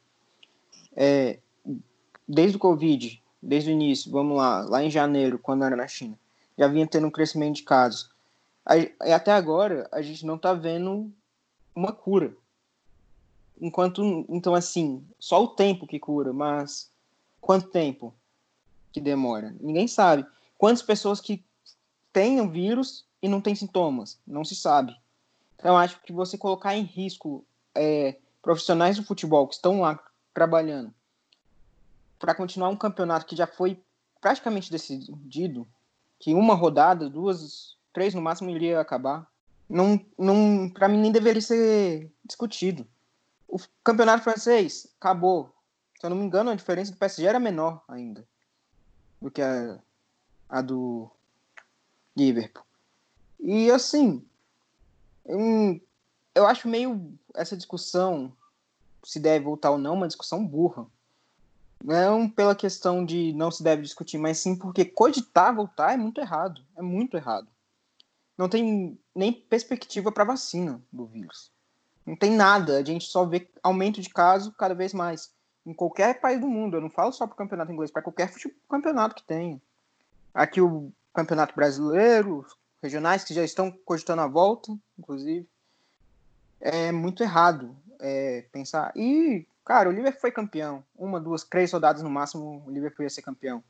é, 0.96 1.40
desde 2.28 2.58
o 2.58 2.60
Covid, 2.60 3.22
desde 3.42 3.70
o 3.70 3.74
início, 3.74 4.12
vamos 4.12 4.38
lá, 4.38 4.62
lá 4.62 4.84
em 4.84 4.90
janeiro, 4.90 5.38
quando 5.38 5.64
era 5.64 5.76
na 5.76 5.88
China, 5.88 6.18
já 6.58 6.68
vinha 6.68 6.88
tendo 6.88 7.08
um 7.08 7.12
crescimento 7.12 7.58
de 7.58 7.64
casos. 7.64 8.10
E 9.06 9.12
até 9.12 9.32
agora, 9.32 9.88
a 9.92 10.02
gente 10.02 10.26
não 10.26 10.36
está 10.36 10.54
vendo 10.54 11.12
uma 11.76 11.92
cura. 11.92 12.36
Enquanto, 13.62 14.26
então, 14.28 14.56
assim, 14.56 15.06
só 15.20 15.44
o 15.44 15.50
tempo 15.50 15.86
que 15.86 16.00
cura, 16.00 16.34
mas 16.34 16.92
quanto 17.40 17.70
tempo 17.70 18.14
que 18.92 19.00
demora? 19.00 19.56
Ninguém 19.60 19.88
sabe. 19.88 20.26
Quantas 20.58 20.82
pessoas 20.82 21.22
que 21.22 21.44
têm 22.12 22.42
o 22.42 22.50
vírus 22.50 23.06
e 23.22 23.30
não 23.30 23.40
têm 23.40 23.54
sintomas? 23.54 24.20
Não 24.26 24.44
se 24.44 24.56
sabe. 24.56 24.96
Então, 25.58 25.78
acho 25.78 26.02
que 26.02 26.12
você 26.12 26.38
colocar 26.38 26.76
em 26.76 26.84
risco 26.84 27.46
é, 27.76 28.18
profissionais 28.42 28.98
do 28.98 29.04
futebol 29.04 29.48
que 29.48 29.56
estão 29.56 29.82
lá 29.82 30.00
trabalhando 30.34 30.94
para 32.26 32.34
continuar 32.34 32.70
um 32.70 32.76
campeonato 32.76 33.28
que 33.28 33.36
já 33.36 33.46
foi 33.46 33.80
praticamente 34.20 34.72
decidido, 34.72 35.68
que 36.20 36.34
uma 36.34 36.56
rodada, 36.56 37.08
duas, 37.08 37.78
três 37.94 38.16
no 38.16 38.22
máximo 38.22 38.50
iria 38.50 38.80
acabar, 38.80 39.30
não, 39.70 40.04
não 40.18 40.68
para 40.68 40.88
mim 40.88 40.98
nem 40.98 41.12
deveria 41.12 41.42
ser 41.42 42.12
discutido. 42.26 42.88
O 43.48 43.60
campeonato 43.84 44.24
francês 44.24 44.88
acabou. 45.00 45.54
Se 46.00 46.06
eu 46.08 46.10
não 46.10 46.18
me 46.18 46.26
engano, 46.26 46.50
a 46.50 46.56
diferença 46.56 46.92
do 46.92 46.98
PSG 46.98 47.28
era 47.28 47.40
menor 47.40 47.84
ainda 47.88 48.28
do 49.22 49.30
que 49.30 49.42
a, 49.42 49.80
a 50.50 50.62
do 50.64 51.12
Liverpool. 52.18 52.66
E 53.40 53.70
assim, 53.70 54.26
Hum, 55.28 55.80
eu 56.36 56.46
acho 56.46 56.68
meio 56.68 57.18
essa 57.34 57.58
discussão 57.58 58.32
se 59.04 59.20
deve 59.20 59.46
voltar 59.46 59.72
ou 59.72 59.78
não 59.78 59.96
uma 59.96 60.08
discussão 60.08 60.46
burra. 60.46 60.86
Não 61.86 62.28
pela 62.28 62.56
questão 62.56 63.06
de 63.06 63.32
não 63.34 63.52
se 63.52 63.62
deve 63.62 63.84
discutir, 63.84 64.18
mas 64.18 64.40
sim 64.40 64.56
porque 64.56 64.84
cogitar 64.84 65.56
voltar 65.56 65.94
é 65.94 65.98
muito 65.98 66.20
errado. 66.20 66.66
É 66.76 66.82
muito 66.82 67.16
errado. 67.16 67.48
Não 68.36 68.50
tem 68.50 69.00
nem 69.14 69.32
perspectiva 69.32 70.12
para 70.12 70.24
vacina 70.24 70.82
do 70.92 71.06
vírus. 71.06 71.52
Não 72.04 72.16
tem 72.16 72.32
nada. 72.32 72.80
A 72.80 72.84
gente 72.84 73.06
só 73.06 73.24
vê 73.24 73.48
aumento 73.62 74.02
de 74.02 74.10
casos 74.10 74.52
cada 74.58 74.74
vez 74.74 74.96
mais. 74.96 75.32
Em 75.64 75.76
qualquer 75.76 76.20
país 76.20 76.42
do 76.42 76.48
mundo. 76.48 76.76
Eu 76.76 76.82
não 76.82 76.90
falo 76.90 77.12
só 77.12 77.28
para 77.28 77.36
o 77.36 77.38
campeonato 77.38 77.72
inglês, 77.72 77.92
para 77.92 78.02
qualquer 78.02 78.34
campeonato 78.68 79.14
que 79.14 79.24
tenha. 79.24 79.62
Aqui 80.34 80.60
o 80.60 80.92
campeonato 81.14 81.56
brasileiro, 81.56 82.48
regionais 82.82 83.24
que 83.24 83.34
já 83.34 83.44
estão 83.44 83.72
cogitando 83.72 84.24
a 84.24 84.28
volta, 84.28 84.76
inclusive. 84.98 85.48
É 86.60 86.92
muito 86.92 87.22
errado 87.22 87.78
é, 88.00 88.44
pensar. 88.52 88.92
E, 88.96 89.46
cara, 89.66 89.90
o 89.90 89.92
Liverpool 89.92 90.22
foi 90.22 90.32
campeão. 90.32 90.84
Uma, 90.96 91.20
duas, 91.20 91.44
três 91.44 91.72
rodadas 91.72 92.02
no 92.02 92.10
máximo, 92.10 92.64
o 92.66 92.72
Liverpool 92.72 93.04
ia 93.04 93.10
ser 93.10 93.22
campeão. 93.22 93.64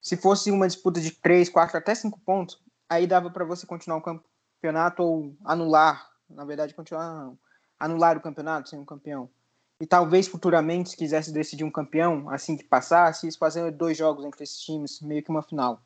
Se 0.00 0.16
fosse 0.16 0.50
uma 0.50 0.66
disputa 0.66 1.00
de 1.00 1.10
três, 1.10 1.48
quatro, 1.48 1.76
até 1.76 1.94
cinco 1.94 2.20
pontos, 2.20 2.60
aí 2.88 3.06
dava 3.06 3.30
para 3.30 3.44
você 3.44 3.66
continuar 3.66 3.98
o 3.98 4.02
campeonato 4.02 5.02
ou 5.02 5.34
anular. 5.44 6.10
Na 6.28 6.44
verdade, 6.44 6.74
continuar 6.74 7.32
anular 7.80 8.16
o 8.16 8.20
campeonato 8.20 8.68
sem 8.68 8.78
um 8.78 8.84
campeão. 8.84 9.28
E 9.80 9.86
talvez 9.86 10.28
futuramente, 10.28 10.90
se 10.90 10.96
quisesse 10.96 11.32
decidir 11.32 11.64
um 11.64 11.70
campeão, 11.70 12.28
assim 12.30 12.56
que 12.56 12.64
passasse, 12.64 13.36
fazer 13.38 13.70
dois 13.70 13.96
jogos 13.96 14.24
entre 14.24 14.42
esses 14.42 14.60
times, 14.60 15.00
meio 15.00 15.22
que 15.22 15.30
uma 15.30 15.42
final 15.42 15.80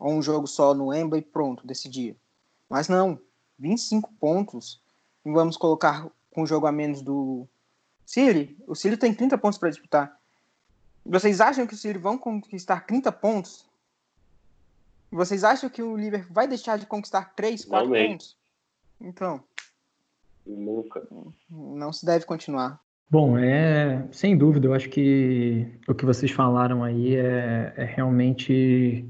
ou 0.00 0.14
um 0.14 0.22
jogo 0.22 0.46
só 0.46 0.72
no 0.74 0.86
Wembley 0.86 1.20
e 1.20 1.24
pronto, 1.24 1.66
decidia. 1.66 2.16
Mas 2.68 2.88
não, 2.88 3.20
25 3.58 4.10
pontos 4.14 4.80
e 5.24 5.30
vamos 5.30 5.58
colocar 5.58 6.08
com 6.30 6.42
um 6.42 6.46
jogo 6.46 6.66
a 6.66 6.72
menos 6.72 7.02
do 7.02 7.46
City. 8.10 8.56
O 8.66 8.74
City 8.74 8.96
tem 8.96 9.14
30 9.14 9.38
pontos 9.38 9.56
para 9.56 9.70
disputar. 9.70 10.18
Vocês 11.06 11.40
acham 11.40 11.64
que 11.64 11.74
o 11.74 11.76
City 11.76 11.96
vão 11.96 12.18
conquistar 12.18 12.84
30 12.84 13.12
pontos? 13.12 13.64
Vocês 15.12 15.44
acham 15.44 15.70
que 15.70 15.80
o 15.80 15.96
Liverpool 15.96 16.34
vai 16.34 16.48
deixar 16.48 16.76
de 16.76 16.86
conquistar 16.86 17.32
3, 17.36 17.64
4 17.64 17.88
Realmente. 17.88 18.10
pontos? 18.10 18.36
Então. 19.00 19.44
Nunca. 20.44 21.06
Não 21.48 21.92
se 21.92 22.04
deve 22.04 22.24
continuar. 22.24 22.80
Bom, 23.08 23.38
é 23.38 24.04
sem 24.10 24.36
dúvida, 24.36 24.66
eu 24.66 24.74
acho 24.74 24.88
que 24.88 25.66
o 25.86 25.94
que 25.94 26.04
vocês 26.04 26.32
falaram 26.32 26.82
aí 26.82 27.14
é, 27.14 27.72
é 27.76 27.84
realmente 27.84 29.08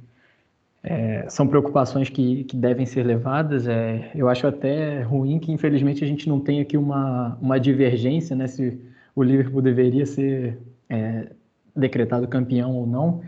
é, 0.83 1.27
são 1.31 1.49
preocupações 1.49 2.11
que, 2.11 2.45
que 2.45 2.57
devem 2.57 2.85
ser 2.85 3.05
levadas. 3.05 3.67
É, 3.67 4.11
eu 4.15 4.29
acho 4.29 4.47
até 4.47 5.03
ruim 5.03 5.39
que, 5.39 5.53
infelizmente, 5.53 6.05
a 6.05 6.07
gente 6.07 6.29
não 6.29 6.39
tenha 6.39 6.61
aqui 6.61 6.77
uma, 6.77 7.39
uma 7.41 7.59
divergência, 7.59 8.37
né, 8.37 8.47
se 8.47 8.90
o 9.15 9.23
Liverpool 9.23 9.63
deveria 9.63 10.07
ser 10.07 10.59
é, 10.89 11.29
decretado 11.75 12.27
campeão 12.29 12.77
ou 12.77 12.87
não, 12.87 13.23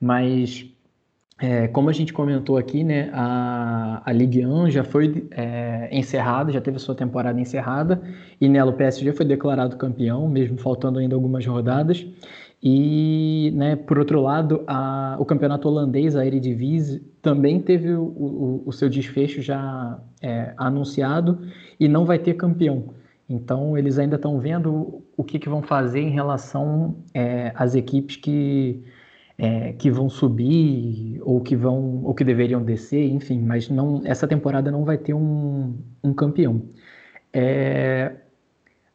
mas 0.00 0.70
é, 1.40 1.68
como 1.68 1.88
a 1.88 1.92
gente 1.92 2.12
comentou 2.12 2.56
aqui, 2.56 2.82
né, 2.82 3.10
a, 3.12 4.02
a 4.04 4.12
Ligue 4.12 4.44
1 4.44 4.70
já 4.70 4.82
foi 4.82 5.28
é, 5.30 5.88
encerrada, 5.92 6.50
já 6.50 6.60
teve 6.60 6.78
sua 6.80 6.96
temporada 6.96 7.40
encerrada, 7.40 8.02
e 8.40 8.48
nela 8.48 8.70
o 8.70 8.74
PSG 8.74 9.12
foi 9.12 9.24
declarado 9.24 9.76
campeão, 9.76 10.28
mesmo 10.28 10.58
faltando 10.58 10.98
ainda 10.98 11.14
algumas 11.14 11.46
rodadas. 11.46 12.04
E, 12.60 13.52
né, 13.54 13.76
por 13.76 14.00
outro 14.00 14.20
lado, 14.20 14.64
a, 14.66 15.16
o 15.20 15.24
campeonato 15.24 15.68
holandês, 15.68 16.16
a 16.16 16.26
Eredivisie, 16.26 17.00
também 17.22 17.60
teve 17.60 17.92
o, 17.92 18.02
o, 18.02 18.62
o 18.66 18.72
seu 18.72 18.88
desfecho 18.88 19.40
já 19.40 19.96
é, 20.20 20.54
anunciado 20.56 21.38
e 21.78 21.86
não 21.86 22.04
vai 22.04 22.18
ter 22.18 22.34
campeão. 22.34 22.86
Então, 23.28 23.76
eles 23.76 23.98
ainda 23.98 24.16
estão 24.16 24.38
vendo 24.40 25.04
o 25.16 25.22
que, 25.22 25.38
que, 25.38 25.48
vão 25.48 25.62
fazer 25.62 26.00
em 26.00 26.10
relação 26.10 26.96
é, 27.12 27.52
às 27.54 27.74
equipes 27.74 28.16
que, 28.16 28.82
é, 29.36 29.72
que 29.74 29.90
vão 29.90 30.08
subir 30.08 31.20
ou 31.22 31.40
que 31.40 31.54
vão 31.54 32.04
ou 32.04 32.14
que 32.14 32.24
deveriam 32.24 32.62
descer, 32.62 33.10
enfim. 33.10 33.40
Mas 33.40 33.68
não, 33.68 34.00
essa 34.04 34.26
temporada 34.26 34.70
não 34.70 34.84
vai 34.84 34.96
ter 34.96 35.12
um, 35.14 35.76
um 36.02 36.14
campeão. 36.14 36.62
É, 37.32 38.12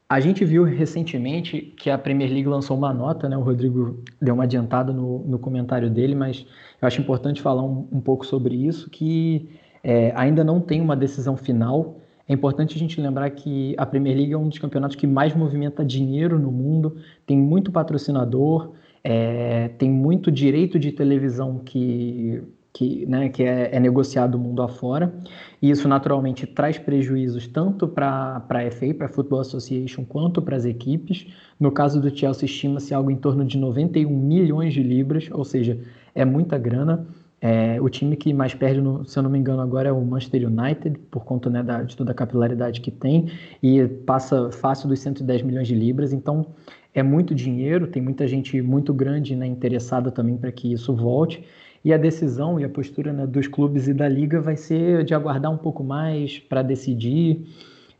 a 0.10 0.20
gente 0.20 0.46
viu 0.46 0.63
recentemente 0.63 1.74
que 1.78 1.90
a 1.90 1.98
Premier 1.98 2.30
League 2.30 2.48
lançou 2.48 2.78
uma 2.78 2.94
nota, 2.94 3.30
né? 3.30 3.38
O 3.38 3.42
Rodrigo 3.42 4.04
deu 4.22 4.34
uma 4.36 4.44
adiantada 4.44 4.94
no, 4.94 5.20
no 5.25 5.40
comentário 5.40 5.90
dele, 5.90 6.13
mas 6.16 6.46
eu 6.82 6.88
acho 6.88 7.02
importante 7.02 7.42
falar 7.42 7.63
um, 7.63 7.88
um 7.92 8.02
pouco 8.02 8.25
sobre 8.25 8.56
isso, 8.56 8.90
que 8.90 9.50
é, 9.84 10.12
ainda 10.16 10.44
não 10.44 10.62
tem 10.62 10.82
uma 10.82 10.96
decisão 10.96 11.36
final. 11.36 12.00
É 12.27 12.34
importante 12.34 12.75
a 12.75 12.80
gente 12.80 13.00
lembrar 13.01 13.30
que 13.32 13.75
a 13.77 13.86
Premier 13.86 14.15
League 14.15 14.34
é 14.34 14.38
um 14.38 14.48
dos 14.48 14.60
campeonatos 14.60 14.96
que 14.96 15.06
mais 15.06 15.36
movimenta 15.36 15.84
dinheiro 15.84 16.39
no 16.39 16.51
mundo, 16.51 16.98
tem 17.25 17.38
muito 17.38 17.72
patrocinador, 17.72 18.72
é, 19.03 19.68
tem 19.77 19.89
muito 19.92 20.32
direito 20.32 20.80
de 20.80 20.92
televisão 20.92 21.60
que 21.60 22.42
que, 22.74 23.06
né, 23.06 23.30
que 23.30 23.44
é, 23.44 23.70
é, 23.75 23.80
negociado 23.80 24.38
mundo 24.39 24.63
afora, 24.63 25.13
e 25.62 25.70
isso 25.70 25.88
naturalmente 25.88 26.48
traz 26.48 26.80
prejuízos 26.80 27.48
tanto 27.48 27.88
para 27.88 28.44
a 28.50 28.72
FA, 28.72 28.94
para 28.98 29.06
a 29.06 29.10
Football 29.10 29.42
Association, 29.42 30.03
quanto 30.03 30.42
para 30.42 30.58
as 30.58 30.65
equipes. 30.65 31.27
No 31.60 31.72
caso 31.72 32.01
do 32.01 32.10
Chelsea, 32.10 32.46
estima-se 32.46 32.92
algo 32.92 33.12
em 33.12 33.15
torno 33.15 33.46
de 33.46 33.60
91 33.60 34.10
milhões 34.10 34.74
de 34.74 34.82
libras, 34.82 35.30
ou 35.32 35.46
seja, 35.46 35.80
é 36.15 36.25
muita 36.25 36.58
grana. 36.58 37.06
É, 37.46 37.82
o 37.82 37.90
time 37.90 38.16
que 38.16 38.34
mais 38.34 38.54
perde, 38.54 38.80
no, 38.80 39.04
se 39.04 39.20
eu 39.20 39.24
não 39.24 39.30
me 39.30 39.38
engano, 39.38 39.62
agora 39.62 39.90
é 39.90 39.92
o 39.92 40.00
Manchester 40.00 40.48
United, 40.48 40.98
por 41.12 41.26
conta 41.26 41.50
né, 41.50 41.62
da, 41.62 41.84
de 41.84 41.94
toda 41.94 42.14
a 42.14 42.16
capilaridade 42.16 42.80
que 42.80 42.90
tem, 42.90 43.30
e 43.62 43.86
passa 43.86 44.50
fácil 44.50 44.88
dos 44.88 45.02
110 45.02 45.42
milhões 45.42 45.68
de 45.68 45.76
libras. 45.76 46.14
Então, 46.14 46.46
é 46.94 47.04
muito 47.04 47.36
dinheiro, 47.36 47.86
tem 47.86 48.02
muita 48.02 48.26
gente 48.30 48.62
muito 48.62 48.94
grande 48.94 49.36
né, 49.36 49.46
interessada 49.46 50.10
também 50.10 50.38
para 50.38 50.54
que 50.54 50.72
isso 50.72 50.96
volte. 50.96 51.46
E 51.84 51.94
a 51.94 51.98
decisão 51.98 52.62
e 52.62 52.64
a 52.64 52.70
postura 52.70 53.12
né, 53.12 53.28
dos 53.28 53.46
clubes 53.46 53.90
e 53.90 53.94
da 53.94 54.08
liga 54.08 54.40
vai 54.40 54.56
ser 54.56 55.04
de 55.04 55.14
aguardar 55.14 55.52
um 55.52 55.58
pouco 55.58 55.84
mais 55.84 56.40
para 56.40 56.62
decidir 56.62 57.46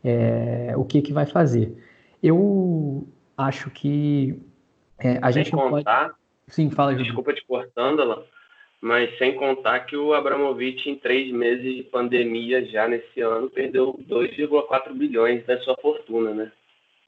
é, 0.02 0.72
o 0.74 0.86
que, 0.86 1.02
que 1.02 1.12
vai 1.12 1.26
fazer. 1.26 1.76
Eu 2.22 3.06
acho 3.36 3.68
que 3.68 4.40
é, 4.98 5.18
a 5.20 5.30
sem 5.30 5.44
gente 5.44 5.52
contar, 5.52 6.08
pode... 6.08 6.14
Sim, 6.48 6.70
fala, 6.70 6.94
Desculpa 6.94 7.34
te 7.34 7.44
cortando, 7.46 8.00
Alan, 8.00 8.22
mas 8.84 9.16
sem 9.18 9.34
contar 9.34 9.80
que 9.80 9.96
o 9.96 10.12
Abramovich, 10.14 10.88
em 10.88 10.96
três 10.96 11.32
meses 11.32 11.76
de 11.76 11.82
pandemia 11.82 12.64
já 12.66 12.86
nesse 12.86 13.20
ano, 13.20 13.50
perdeu 13.50 13.98
2,4 14.08 14.92
bilhões 14.92 15.44
da 15.46 15.58
sua 15.60 15.76
fortuna, 15.76 16.34
né? 16.34 16.52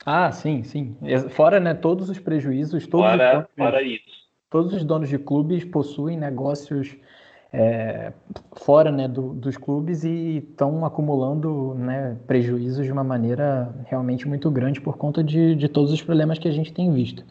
Ah, 0.04 0.33
sim, 0.33 0.62
sim. 0.62 0.97
Fora 1.30 1.61
né, 1.61 1.75
todos 1.75 2.09
os 2.09 2.18
prejuízos, 2.18 2.87
todos 2.87 3.06
fora, 3.06 3.40
os 3.40 3.54
fora 3.56 3.83
isso 3.83 4.26
todos 4.50 4.73
os 4.73 4.85
donos 4.85 5.09
de 5.09 5.18
clubes 5.18 5.64
possuem 5.64 6.16
negócios 6.16 6.97
é, 7.52 8.12
fora 8.54 8.90
né, 8.90 9.09
do, 9.09 9.35
dos 9.35 9.56
clubes 9.56 10.04
e 10.04 10.38
estão 10.38 10.85
acumulando 10.85 11.75
né, 11.75 12.16
prejuízos 12.26 12.87
de 12.87 12.92
uma 12.92 13.04
maneira 13.04 13.75
realmente 13.87 14.26
muito 14.26 14.50
grande 14.50 14.80
por 14.80 14.97
conta 14.97 15.23
de, 15.23 15.54
de 15.54 15.68
todos 15.68 15.92
os 15.92 16.02
problemas 16.02 16.38
que 16.38 16.49
a 16.49 16.52
gente 16.52 16.73
tem 16.73 16.92
visto. 16.92 17.25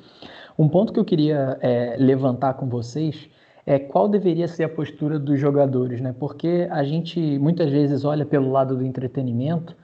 Um 0.58 0.70
ponto 0.70 0.94
que 0.94 1.00
eu 1.00 1.06
queria 1.06 1.58
é, 1.62 1.96
levantar 1.98 2.54
com 2.54 2.68
vocês 2.68 3.30
é 3.66 3.80
qual 3.80 4.08
deveria 4.08 4.48
ser 4.48 4.64
a 4.64 4.70
postura 4.70 5.18
dos 5.18 5.40
jogadores, 5.40 6.00
né? 6.02 6.14
Porque 6.18 6.68
a 6.70 6.84
gente 6.84 7.20
muitas 7.40 7.72
vezes 7.72 8.06
olha 8.06 8.26
pelo 8.26 8.52
lado 8.52 8.76
do 8.76 8.86
entretenimento 8.86 9.76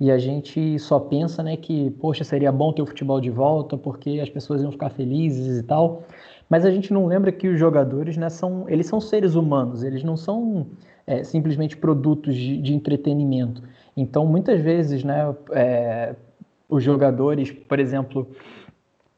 e 0.00 0.10
a 0.10 0.18
gente 0.18 0.78
só 0.78 1.00
pensa, 1.00 1.42
né, 1.42 1.56
que 1.56 1.90
poxa 1.92 2.22
seria 2.22 2.52
bom 2.52 2.72
ter 2.72 2.82
o 2.82 2.86
futebol 2.86 3.20
de 3.20 3.30
volta 3.30 3.76
porque 3.76 4.20
as 4.22 4.30
pessoas 4.30 4.62
iam 4.62 4.70
ficar 4.70 4.90
felizes 4.90 5.58
e 5.58 5.62
tal 5.62 6.04
mas 6.48 6.64
a 6.64 6.70
gente 6.70 6.92
não 6.92 7.06
lembra 7.06 7.30
que 7.30 7.46
os 7.46 7.58
jogadores, 7.58 8.16
né, 8.16 8.30
são, 8.30 8.68
eles 8.68 8.86
são 8.86 9.00
seres 9.00 9.34
humanos, 9.34 9.82
eles 9.82 10.02
não 10.02 10.16
são 10.16 10.66
é, 11.06 11.22
simplesmente 11.22 11.76
produtos 11.76 12.34
de, 12.34 12.56
de, 12.58 12.72
entretenimento. 12.74 13.62
Então, 13.96 14.24
muitas 14.24 14.60
vezes, 14.60 15.04
né, 15.04 15.34
é, 15.52 16.14
os 16.68 16.82
jogadores, 16.82 17.50
por 17.50 17.78
exemplo, 17.78 18.28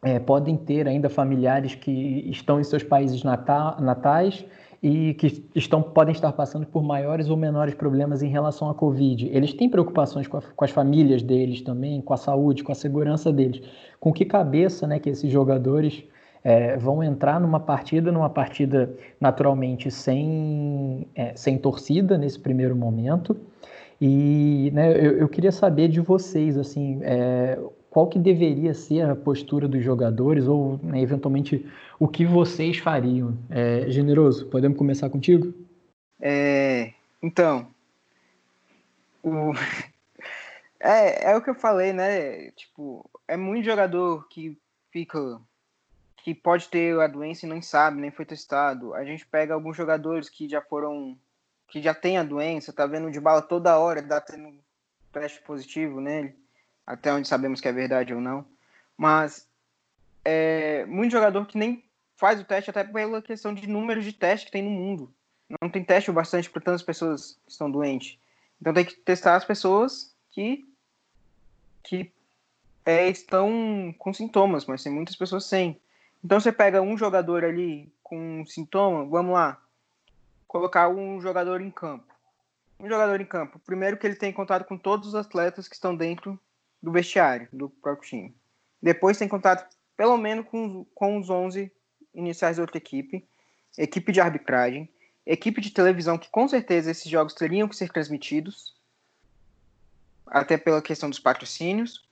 é, 0.03 0.19
podem 0.19 0.57
ter 0.57 0.89
ainda 0.89 1.09
familiares 1.09 1.75
que 1.75 1.91
estão 2.31 2.61
em 2.61 2.65
seus 2.65 2.83
países 2.83 3.23
natais 3.23 4.45
e 4.83 5.13
que 5.15 5.45
estão, 5.55 5.83
podem 5.83 6.13
estar 6.13 6.33
passando 6.33 6.67
por 6.67 6.83
maiores 6.83 7.29
ou 7.29 7.37
menores 7.37 7.75
problemas 7.75 8.23
em 8.23 8.29
relação 8.29 8.71
à 8.71 8.75
Covid. 8.75 9.29
Eles 9.31 9.53
têm 9.53 9.69
preocupações 9.69 10.27
com, 10.27 10.39
a, 10.39 10.43
com, 10.43 10.65
as 10.65 10.71
famílias 10.71 11.23
deles 11.23 11.61
também, 11.61 12.01
com 12.01 12.15
a 12.15 12.17
saúde, 12.17 12.65
com 12.65 12.73
a 12.73 12.75
segurança 12.75 13.31
deles. 13.31 13.61
Com 13.99 14.11
que 14.11 14.25
cabeça 14.25 14.87
né, 14.87 14.99
que 14.99 15.11
esses 15.11 15.31
jogadores 15.31 16.03
é, 16.43 16.79
vão 16.79 17.03
entrar 17.03 17.39
numa 17.39 17.61
partida, 17.61 18.11
numa 18.11 18.31
partida 18.31 18.91
naturalmente 19.21 19.91
sem, 19.91 21.07
é, 21.15 21.33
sem 21.37 21.59
torcida 21.59 22.17
nesse 22.17 22.39
primeiro 22.39 22.75
momento. 22.75 23.37
E 24.01 24.71
né, 24.73 24.93
eu, 24.93 25.19
eu, 25.19 25.29
queria 25.29 25.53
saber 25.53 25.89
de 25.89 26.01
vocês, 26.01 26.57
assim, 26.57 27.01
é, 27.03 27.59
qual 27.91 28.09
que 28.09 28.19
deveria 28.19 28.73
ser 28.73 29.03
a 29.03 29.17
postura 29.17 29.67
dos 29.67 29.83
jogadores 29.83 30.47
ou, 30.47 30.79
né, 30.83 31.01
eventualmente, 31.01 31.69
o 31.99 32.07
que 32.07 32.25
vocês 32.25 32.79
fariam? 32.79 33.37
É, 33.51 33.91
generoso, 33.91 34.47
podemos 34.47 34.79
começar 34.79 35.11
contigo? 35.11 35.53
É, 36.21 36.93
então, 37.21 37.69
o... 39.23 39.53
é, 40.79 41.33
é 41.33 41.37
o 41.37 41.43
que 41.43 41.51
eu 41.51 41.55
falei, 41.55 41.93
né? 41.93 42.53
Tipo, 42.53 43.05
é 43.27 43.37
muito 43.37 43.65
jogador 43.65 44.29
que 44.29 44.57
fica 44.93 45.41
que 46.23 46.35
pode 46.35 46.69
ter 46.69 46.99
a 47.01 47.07
doença 47.07 47.47
e 47.47 47.49
não 47.49 47.63
sabe, 47.63 48.01
nem 48.01 48.11
foi 48.11 48.25
testado. 48.25 48.95
A 48.95 49.05
gente 49.05 49.27
pega 49.27 49.55
alguns 49.55 49.77
jogadores 49.77 50.29
que 50.29 50.49
já 50.49 50.61
foram, 50.61 51.19
que 51.69 51.81
já 51.81 51.95
tem 51.95 52.19
a 52.19 52.23
doença, 52.23 52.73
tá 52.73 52.87
vendo 52.87 53.11
de 53.11 53.19
bala 53.19 53.41
toda 53.41 53.79
hora, 53.79 54.03
dá 54.03 54.21
tendo 54.21 54.53
teste 55.13 55.43
positivo 55.43 56.01
nele, 56.01 56.35
até 56.91 57.13
onde 57.13 57.29
sabemos 57.29 57.61
que 57.61 57.69
é 57.69 57.73
verdade 57.73 58.13
ou 58.13 58.21
não. 58.21 58.45
Mas 58.97 59.47
é 60.25 60.85
muito 60.87 61.13
jogador 61.13 61.47
que 61.47 61.57
nem 61.57 61.85
faz 62.17 62.41
o 62.41 62.45
teste 62.45 62.71
até 62.71 62.83
pela 62.83 63.23
questão 63.23 63.55
de 63.55 63.67
números 63.69 64.05
de 64.05 64.13
teste 64.13 64.47
que 64.47 64.53
tem 64.53 64.63
no 64.63 64.71
mundo. 64.71 65.13
Não 65.61 65.71
tem 65.71 65.85
teste 65.85 66.11
o 66.11 66.15
bastante 66.15 66.51
para 66.51 66.61
tantas 66.61 66.83
pessoas 66.83 67.39
que 67.45 67.53
estão 67.53 67.71
doentes. 67.71 68.19
Então 68.61 68.75
tem 68.75 68.85
que 68.85 68.95
testar 68.95 69.37
as 69.37 69.45
pessoas 69.45 70.15
que 70.31 70.67
que 71.83 72.13
é, 72.85 73.09
estão 73.09 73.95
com 73.97 74.13
sintomas, 74.13 74.67
mas 74.67 74.83
tem 74.83 74.93
muitas 74.93 75.17
pessoas 75.17 75.45
sem. 75.45 75.81
Então 76.23 76.39
você 76.39 76.53
pega 76.53 76.83
um 76.83 76.99
jogador 76.99 77.45
ali 77.45 77.91
com 78.03 78.45
sintoma, 78.47 79.05
vamos 79.07 79.33
lá, 79.33 79.63
colocar 80.47 80.89
um 80.89 81.21
jogador 81.21 81.61
em 81.61 81.71
campo. 81.71 82.13
Um 82.79 82.89
jogador 82.89 83.21
em 83.21 83.25
campo. 83.25 83.59
Primeiro 83.61 83.97
que 83.97 84.07
ele 84.07 84.17
tem 84.17 84.33
contato 84.33 84.67
com 84.67 84.77
todos 84.77 85.09
os 85.09 85.15
atletas 85.15 85.69
que 85.69 85.75
estão 85.75 85.97
dentro 85.97 86.39
do 86.83 86.91
vestiário 86.91 87.49
do 87.53 87.69
próprio 87.69 88.09
time. 88.09 88.37
Depois 88.83 89.19
tem 89.19 89.29
contato 89.29 89.69
pelo 89.97 90.17
menos 90.17 90.47
com, 90.47 90.85
com 90.95 91.19
os 91.19 91.29
11 91.29 91.71
iniciais 92.15 92.57
da 92.57 92.63
outra 92.63 92.79
equipe, 92.79 93.27
equipe 93.77 94.13
de 94.13 94.21
arbitragem, 94.21 94.89
equipe 95.27 95.61
de 95.61 95.71
televisão, 95.71 96.17
que 96.17 96.31
com 96.31 96.49
certeza 96.49 96.91
esses 96.91 97.11
jogos 97.11 97.35
teriam 97.35 97.69
que 97.69 97.77
ser 97.77 97.93
transmitidos, 97.93 98.75
até 100.27 100.57
pela 100.57 100.81
questão 100.81 101.11
dos 101.11 101.19
patrocínios, 101.19 102.09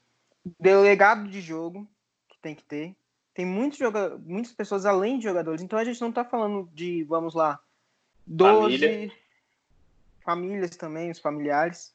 delegado 0.59 1.29
de 1.29 1.41
jogo, 1.41 1.89
que 2.29 2.39
tem 2.39 2.55
que 2.55 2.63
ter, 2.63 2.95
tem 3.39 3.47
muitos 3.47 3.79
joga 3.79 4.19
muitas 4.19 4.53
pessoas 4.53 4.85
além 4.85 5.19
de 5.19 5.25
jogadores. 5.25 5.63
Então 5.63 5.79
a 5.79 5.85
gente 5.85 6.01
não 6.01 6.09
está 6.09 6.25
falando 6.25 6.69
de, 6.75 7.05
vamos 7.05 7.35
lá, 7.35 7.61
12 8.27 8.79
Família. 8.79 9.13
famílias 10.25 10.77
também, 10.77 11.11
os 11.11 11.21
familiares. 11.21 11.95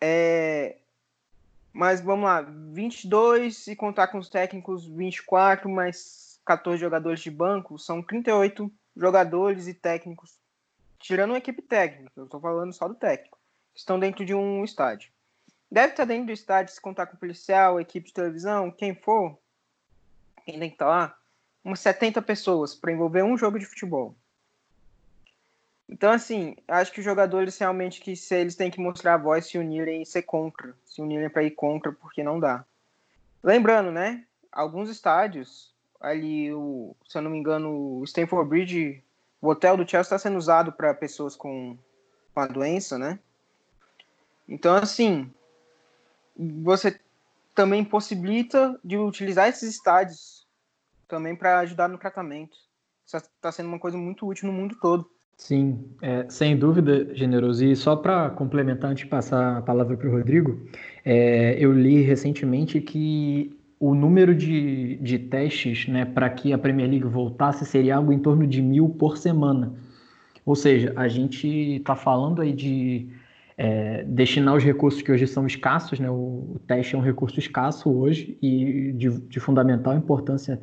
É, 0.00 0.76
mas 1.76 2.00
vamos 2.00 2.24
lá, 2.24 2.40
22 2.40 3.66
e 3.66 3.76
contar 3.76 4.06
com 4.08 4.16
os 4.16 4.30
técnicos 4.30 4.86
24, 4.86 5.68
mais 5.68 6.40
14 6.46 6.80
jogadores 6.80 7.20
de 7.20 7.30
banco, 7.30 7.78
são 7.78 8.02
38 8.02 8.72
jogadores 8.96 9.68
e 9.68 9.74
técnicos, 9.74 10.38
tirando 10.98 11.32
uma 11.32 11.38
equipe 11.38 11.60
técnica, 11.60 12.10
eu 12.16 12.24
estou 12.24 12.40
falando 12.40 12.72
só 12.72 12.88
do 12.88 12.94
técnico, 12.94 13.38
estão 13.74 14.00
dentro 14.00 14.24
de 14.24 14.34
um 14.34 14.64
estádio. 14.64 15.10
Deve 15.70 15.92
estar 15.92 16.06
dentro 16.06 16.26
do 16.26 16.32
estádio 16.32 16.72
se 16.72 16.80
contar 16.80 17.08
com 17.08 17.18
policial, 17.18 17.78
equipe 17.78 18.06
de 18.06 18.14
televisão, 18.14 18.70
quem 18.70 18.94
for, 18.94 19.38
quem 20.46 20.58
tem 20.58 20.70
que 20.70 20.76
estar 20.76 20.86
lá, 20.86 21.14
umas 21.62 21.80
70 21.80 22.22
pessoas 22.22 22.74
para 22.74 22.90
envolver 22.90 23.22
um 23.22 23.36
jogo 23.36 23.58
de 23.58 23.66
futebol. 23.66 24.16
Então, 25.88 26.12
assim, 26.12 26.56
acho 26.66 26.92
que 26.92 26.98
os 26.98 27.04
jogadores 27.04 27.56
realmente 27.58 28.00
que 28.00 28.16
se 28.16 28.34
eles 28.34 28.56
têm 28.56 28.70
que 28.70 28.80
mostrar 28.80 29.14
a 29.14 29.18
voz, 29.18 29.46
se 29.46 29.56
unirem 29.56 30.02
e 30.02 30.06
ser 30.06 30.22
contra. 30.22 30.74
Se 30.84 31.00
unirem 31.00 31.30
para 31.30 31.44
ir 31.44 31.52
contra, 31.52 31.92
porque 31.92 32.22
não 32.22 32.40
dá. 32.40 32.64
Lembrando, 33.42 33.92
né? 33.92 34.24
Alguns 34.50 34.88
estádios, 34.88 35.72
ali, 36.00 36.52
o, 36.52 36.96
se 37.06 37.16
eu 37.16 37.22
não 37.22 37.30
me 37.30 37.38
engano, 37.38 37.98
o 37.98 38.04
Stanford 38.04 38.48
Bridge, 38.48 39.04
o 39.40 39.48
hotel 39.48 39.76
do 39.76 39.88
Chelsea 39.88 40.00
está 40.00 40.18
sendo 40.18 40.38
usado 40.38 40.72
para 40.72 40.92
pessoas 40.92 41.36
com, 41.36 41.78
com 42.34 42.40
a 42.40 42.46
doença, 42.46 42.98
né? 42.98 43.20
Então, 44.48 44.74
assim, 44.74 45.32
você 46.36 46.98
também 47.54 47.84
possibilita 47.84 48.78
de 48.84 48.96
utilizar 48.98 49.48
esses 49.48 49.74
estádios 49.74 50.46
também 51.06 51.36
para 51.36 51.60
ajudar 51.60 51.88
no 51.88 51.98
tratamento. 51.98 52.56
Isso 53.04 53.16
está 53.16 53.52
sendo 53.52 53.68
uma 53.68 53.78
coisa 53.78 53.96
muito 53.96 54.26
útil 54.26 54.46
no 54.46 54.52
mundo 54.52 54.76
todo. 54.80 55.10
Sim, 55.36 55.84
é, 56.00 56.26
sem 56.30 56.56
dúvida, 56.56 57.14
Generoso. 57.14 57.64
E 57.64 57.76
só 57.76 57.94
para 57.94 58.30
complementar, 58.30 58.90
antes 58.90 59.04
de 59.04 59.10
passar 59.10 59.58
a 59.58 59.62
palavra 59.62 59.96
para 59.96 60.08
o 60.08 60.12
Rodrigo, 60.12 60.66
é, 61.04 61.56
eu 61.58 61.72
li 61.72 62.00
recentemente 62.02 62.80
que 62.80 63.54
o 63.78 63.94
número 63.94 64.34
de, 64.34 64.96
de 64.96 65.18
testes 65.18 65.86
né, 65.88 66.06
para 66.06 66.30
que 66.30 66.52
a 66.52 66.58
Premier 66.58 66.88
League 66.88 67.06
voltasse 67.06 67.66
seria 67.66 67.96
algo 67.96 68.12
em 68.12 68.18
torno 68.18 68.46
de 68.46 68.62
mil 68.62 68.88
por 68.88 69.18
semana. 69.18 69.74
Ou 70.44 70.56
seja, 70.56 70.92
a 70.96 71.06
gente 71.06 71.46
está 71.76 71.94
falando 71.94 72.40
aí 72.40 72.52
de 72.52 73.10
é, 73.58 74.04
destinar 74.04 74.56
os 74.56 74.64
recursos 74.64 75.02
que 75.02 75.12
hoje 75.12 75.26
são 75.26 75.46
escassos, 75.46 76.00
né? 76.00 76.10
o, 76.10 76.54
o 76.54 76.60
teste 76.66 76.94
é 76.94 76.98
um 76.98 77.02
recurso 77.02 77.38
escasso 77.38 77.90
hoje 77.90 78.38
e 78.40 78.92
de, 78.92 79.10
de 79.10 79.40
fundamental 79.40 79.94
importância 79.96 80.60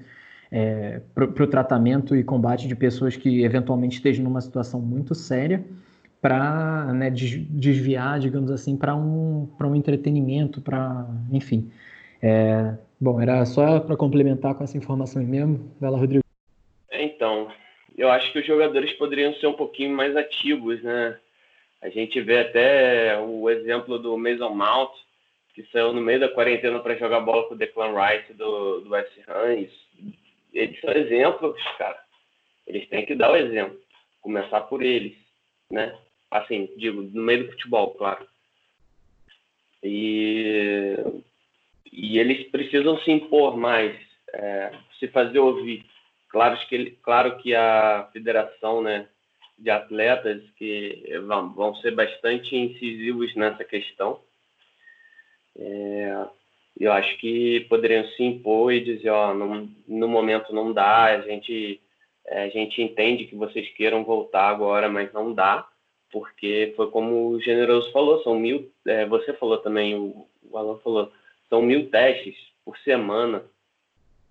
é, 0.55 1.01
para 1.15 1.43
o 1.43 1.47
tratamento 1.47 2.15
e 2.15 2.23
combate 2.23 2.67
de 2.67 2.75
pessoas 2.75 3.17
que 3.17 3.43
eventualmente 3.43 3.95
estejam 3.95 4.23
numa 4.23 4.39
situação 4.39 4.79
muito 4.79 5.15
séria 5.15 5.65
para 6.21 6.93
né, 6.93 7.09
desviar, 7.09 8.19
digamos 8.19 8.51
assim, 8.51 8.77
para 8.77 8.95
um, 8.95 9.49
um 9.59 9.75
entretenimento, 9.75 10.61
para, 10.61 11.07
enfim. 11.31 11.71
É, 12.21 12.75
bom, 13.01 13.19
era 13.19 13.43
só 13.45 13.79
para 13.79 13.97
complementar 13.97 14.53
com 14.53 14.63
essa 14.63 14.77
informação 14.77 15.23
mesmo. 15.23 15.71
Vai 15.81 15.89
lá, 15.89 15.97
Rodrigo. 15.97 16.23
Então, 16.91 17.47
eu 17.97 18.11
acho 18.11 18.31
que 18.31 18.39
os 18.39 18.45
jogadores 18.45 18.93
poderiam 18.93 19.33
ser 19.33 19.47
um 19.47 19.53
pouquinho 19.53 19.95
mais 19.95 20.15
ativos, 20.15 20.81
né? 20.83 21.17
A 21.81 21.89
gente 21.89 22.21
vê 22.21 22.41
até 22.41 23.19
o 23.19 23.49
exemplo 23.49 23.97
do 23.97 24.15
Mason 24.17 24.49
Mount, 24.49 24.91
que 25.55 25.63
saiu 25.71 25.91
no 25.93 25.99
meio 25.99 26.19
da 26.19 26.29
quarentena 26.29 26.79
para 26.79 26.95
jogar 26.95 27.19
bola 27.21 27.47
com 27.47 27.55
o 27.55 27.57
Declan 27.57 27.91
Rice 27.99 28.33
do, 28.33 28.81
do 28.81 28.91
West 28.91 29.11
Ham. 29.27 29.65
Eles 30.53 30.79
são 30.79 30.91
exemplos, 30.91 31.61
cara. 31.77 31.99
Eles 32.67 32.87
têm 32.89 33.05
que 33.05 33.15
dar 33.15 33.31
o 33.31 33.35
exemplo. 33.35 33.79
Começar 34.21 34.61
por 34.61 34.83
eles, 34.83 35.17
né? 35.69 35.97
Assim, 36.31 36.69
digo, 36.77 37.01
no 37.01 37.21
meio 37.21 37.45
do 37.45 37.51
futebol, 37.51 37.93
claro. 37.95 38.25
E, 39.83 40.95
e 41.91 42.17
eles 42.17 42.49
precisam 42.49 42.97
se 42.99 43.11
impor 43.11 43.57
mais, 43.57 43.95
é, 44.33 44.71
se 44.99 45.07
fazer 45.09 45.39
ouvir. 45.39 45.85
Claro 46.29 46.57
que, 46.67 46.91
claro 47.03 47.37
que 47.37 47.53
a 47.53 48.09
federação 48.13 48.81
né, 48.81 49.07
de 49.57 49.69
atletas 49.69 50.41
que 50.57 51.03
vão, 51.27 51.53
vão 51.53 51.75
ser 51.75 51.91
bastante 51.91 52.55
incisivos 52.55 53.35
nessa 53.35 53.63
questão. 53.63 54.21
É, 55.55 56.25
eu 56.79 56.91
acho 56.91 57.17
que 57.17 57.61
poderiam 57.69 58.05
se 58.09 58.23
impor 58.23 58.73
e 58.73 58.83
dizer, 58.83 59.09
ó, 59.09 59.33
no, 59.33 59.69
no 59.87 60.07
momento 60.07 60.53
não 60.53 60.73
dá, 60.73 61.05
a 61.05 61.21
gente, 61.21 61.79
é, 62.25 62.43
a 62.43 62.49
gente 62.49 62.81
entende 62.81 63.25
que 63.25 63.35
vocês 63.35 63.69
queiram 63.69 64.03
voltar 64.03 64.49
agora, 64.49 64.89
mas 64.89 65.11
não 65.13 65.33
dá, 65.33 65.67
porque 66.11 66.73
foi 66.75 66.89
como 66.89 67.29
o 67.29 67.39
Generoso 67.41 67.91
falou, 67.91 68.21
são 68.23 68.39
mil, 68.39 68.71
é, 68.85 69.05
você 69.05 69.33
falou 69.33 69.57
também, 69.59 69.95
o, 69.95 70.27
o 70.49 70.57
Alan 70.57 70.77
falou, 70.79 71.11
são 71.49 71.61
mil 71.61 71.89
testes 71.89 72.35
por 72.65 72.77
semana, 72.79 73.43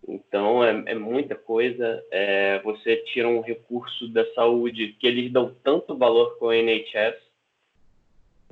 então, 0.07 0.65
é, 0.65 0.83
é 0.87 0.95
muita 0.95 1.35
coisa. 1.35 2.05
É, 2.11 2.59
você 2.61 2.97
tira 2.97 3.29
um 3.29 3.41
recurso 3.41 4.09
da 4.09 4.25
saúde 4.35 4.97
que 4.99 5.07
eles 5.07 5.33
dão 5.33 5.55
tanto 5.63 5.97
valor 5.97 6.39
com 6.39 6.47
o 6.47 6.53
NHS, 6.53 7.17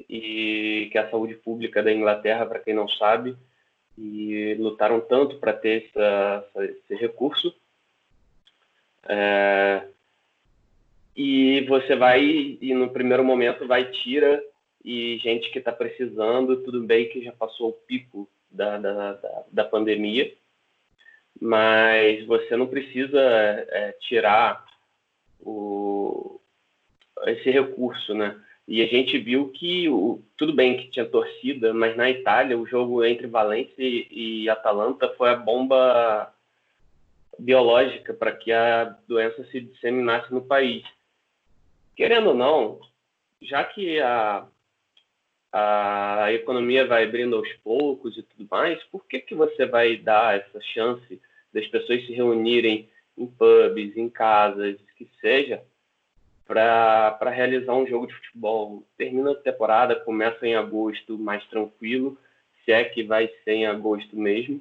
e 0.08 0.88
que 0.90 0.96
é 0.96 1.00
a 1.02 1.10
saúde 1.10 1.34
pública 1.34 1.82
da 1.82 1.92
Inglaterra, 1.92 2.46
para 2.46 2.60
quem 2.60 2.72
não 2.72 2.88
sabe, 2.88 3.36
e 4.00 4.54
lutaram 4.54 4.98
tanto 5.00 5.36
para 5.36 5.52
ter 5.52 5.84
essa, 5.84 6.46
esse 6.62 6.94
recurso. 6.94 7.54
É, 9.06 9.86
e 11.14 11.60
você 11.68 11.94
vai, 11.94 12.58
e 12.60 12.74
no 12.74 12.90
primeiro 12.90 13.22
momento, 13.22 13.66
vai 13.66 13.90
tira, 13.90 14.42
e 14.82 15.18
gente 15.18 15.50
que 15.50 15.58
está 15.58 15.70
precisando, 15.70 16.62
tudo 16.62 16.82
bem 16.82 17.10
que 17.10 17.22
já 17.22 17.32
passou 17.32 17.68
o 17.68 17.72
pico 17.72 18.26
da, 18.50 18.78
da, 18.78 19.12
da, 19.12 19.44
da 19.52 19.64
pandemia, 19.64 20.32
mas 21.38 22.24
você 22.24 22.56
não 22.56 22.66
precisa 22.66 23.20
é, 23.20 23.92
tirar 24.00 24.64
o, 25.38 26.40
esse 27.26 27.50
recurso, 27.50 28.14
né? 28.14 28.40
E 28.70 28.82
a 28.82 28.86
gente 28.86 29.18
viu 29.18 29.48
que 29.48 29.88
o, 29.88 30.22
tudo 30.36 30.52
bem 30.52 30.76
que 30.76 30.90
tinha 30.90 31.04
torcida, 31.04 31.74
mas 31.74 31.96
na 31.96 32.08
Itália 32.08 32.56
o 32.56 32.64
jogo 32.64 33.04
entre 33.04 33.26
Valência 33.26 33.74
e, 33.82 34.06
e 34.12 34.48
Atalanta 34.48 35.12
foi 35.18 35.30
a 35.30 35.34
bomba 35.34 36.32
biológica 37.36 38.14
para 38.14 38.30
que 38.30 38.52
a 38.52 38.96
doença 39.08 39.42
se 39.46 39.60
disseminasse 39.60 40.32
no 40.32 40.42
país. 40.42 40.84
Querendo 41.96 42.28
ou 42.28 42.34
não, 42.36 42.78
já 43.42 43.64
que 43.64 43.98
a, 43.98 44.46
a 45.52 46.32
economia 46.32 46.86
vai 46.86 47.02
abrindo 47.02 47.34
aos 47.34 47.52
poucos 47.64 48.16
e 48.16 48.22
tudo 48.22 48.46
mais, 48.48 48.80
por 48.84 49.04
que, 49.04 49.18
que 49.18 49.34
você 49.34 49.66
vai 49.66 49.96
dar 49.96 50.38
essa 50.38 50.60
chance 50.60 51.20
das 51.52 51.66
pessoas 51.66 52.06
se 52.06 52.12
reunirem 52.12 52.88
em 53.18 53.26
pubs, 53.26 53.96
em 53.96 54.08
casas, 54.08 54.76
que 54.96 55.10
seja, 55.20 55.60
para 56.50 57.30
realizar 57.30 57.74
um 57.74 57.86
jogo 57.86 58.08
de 58.08 58.14
futebol. 58.14 58.82
Termina 58.98 59.30
a 59.30 59.36
temporada, 59.36 59.94
começa 59.94 60.44
em 60.44 60.56
agosto 60.56 61.16
mais 61.16 61.46
tranquilo, 61.46 62.18
se 62.64 62.72
é 62.72 62.82
que 62.82 63.04
vai 63.04 63.28
ser 63.44 63.52
em 63.52 63.66
agosto 63.66 64.16
mesmo, 64.16 64.60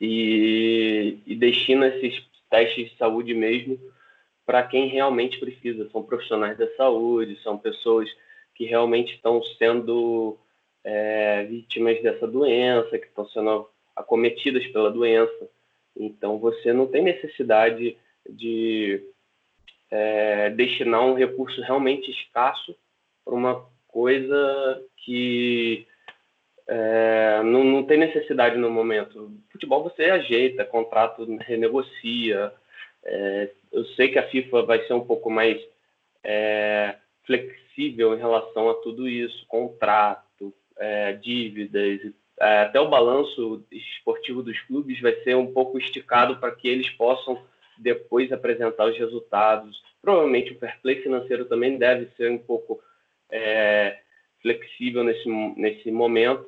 e, 0.00 1.18
e 1.26 1.34
destina 1.36 1.88
esses 1.88 2.24
testes 2.48 2.90
de 2.90 2.96
saúde 2.96 3.34
mesmo 3.34 3.78
para 4.46 4.62
quem 4.62 4.88
realmente 4.88 5.38
precisa. 5.38 5.90
São 5.90 6.02
profissionais 6.02 6.56
da 6.56 6.66
saúde, 6.74 7.38
são 7.42 7.58
pessoas 7.58 8.08
que 8.54 8.64
realmente 8.64 9.12
estão 9.12 9.42
sendo 9.58 10.38
é, 10.82 11.44
vítimas 11.44 12.02
dessa 12.02 12.26
doença, 12.26 12.98
que 12.98 13.06
estão 13.06 13.28
sendo 13.28 13.68
acometidas 13.94 14.66
pela 14.68 14.90
doença. 14.90 15.50
Então, 15.94 16.38
você 16.38 16.72
não 16.72 16.86
tem 16.86 17.02
necessidade 17.02 17.94
de 18.26 19.04
é, 19.90 20.50
destinar 20.50 21.04
um 21.04 21.14
recurso 21.14 21.60
realmente 21.62 22.10
escasso 22.10 22.76
para 23.24 23.34
uma 23.34 23.66
coisa 23.86 24.82
que 24.96 25.86
é, 26.66 27.40
não, 27.42 27.64
não 27.64 27.84
tem 27.84 27.98
necessidade 27.98 28.56
no 28.56 28.70
momento. 28.70 29.32
Futebol 29.50 29.82
você 29.82 30.04
ajeita, 30.04 30.64
contrato 30.64 31.24
renegocia. 31.40 32.52
É, 33.04 33.50
eu 33.72 33.84
sei 33.96 34.08
que 34.08 34.18
a 34.18 34.28
FIFA 34.28 34.62
vai 34.62 34.86
ser 34.86 34.92
um 34.92 35.04
pouco 35.04 35.30
mais 35.30 35.60
é, 36.22 36.96
flexível 37.24 38.14
em 38.14 38.18
relação 38.18 38.68
a 38.68 38.74
tudo 38.74 39.08
isso, 39.08 39.46
contrato, 39.46 40.52
é, 40.76 41.12
dívidas 41.14 42.12
é, 42.40 42.62
até 42.62 42.80
o 42.80 42.88
balanço 42.88 43.64
esportivo 43.70 44.42
dos 44.42 44.58
clubes 44.60 45.00
vai 45.00 45.12
ser 45.22 45.36
um 45.36 45.52
pouco 45.52 45.76
esticado 45.78 46.36
para 46.36 46.54
que 46.54 46.68
eles 46.68 46.88
possam 46.90 47.42
depois 47.78 48.32
apresentar 48.32 48.86
os 48.86 48.98
resultados. 48.98 49.80
Provavelmente 50.02 50.52
o 50.52 50.58
fair 50.58 50.78
play 50.82 51.02
financeiro 51.02 51.44
também 51.44 51.78
deve 51.78 52.08
ser 52.16 52.30
um 52.30 52.38
pouco 52.38 52.80
é, 53.30 53.98
flexível 54.40 55.04
nesse, 55.04 55.28
nesse 55.56 55.90
momento. 55.90 56.46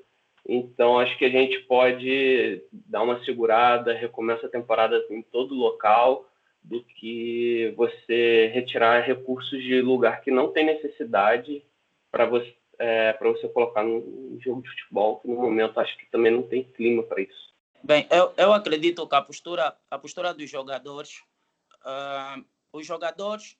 Então, 0.49 0.99
acho 0.99 1.16
que 1.19 1.25
a 1.25 1.31
gente 1.31 1.61
pode 1.61 2.62
dar 2.73 3.03
uma 3.03 3.23
segurada, 3.25 3.93
recomeça 3.93 4.47
a 4.47 4.51
temporada 4.51 5.05
em 5.11 5.23
todo 5.23 5.55
local, 5.55 6.27
do 6.62 6.83
que 6.83 7.73
você 7.77 8.51
retirar 8.53 9.01
recursos 9.01 9.62
de 9.62 9.81
lugar 9.81 10.21
que 10.21 10.31
não 10.31 10.53
tem 10.53 10.64
necessidade 10.64 11.62
para 12.11 12.27
você 12.27 12.55
é, 12.81 13.14
você 13.21 13.47
colocar 13.49 13.85
num 13.85 14.38
jogo 14.40 14.62
de 14.62 14.71
futebol, 14.71 15.21
que 15.21 15.29
no 15.29 15.37
momento 15.37 15.79
acho 15.79 15.97
que 15.99 16.11
também 16.11 16.33
não 16.33 16.43
tem 16.43 16.64
clima 16.64 17.03
para 17.03 17.21
isso. 17.21 17.50
Bem, 17.83 18.07
eu, 18.11 18.35
eu 18.37 18.53
acredito 18.53 19.07
que 19.09 19.14
a 19.14 19.23
postura, 19.23 19.77
a 19.90 19.99
postura 19.99 20.35
dos 20.35 20.51
jogadores, 20.51 21.23
uh, 21.83 22.45
os 22.73 22.87
jogadores 22.87 23.57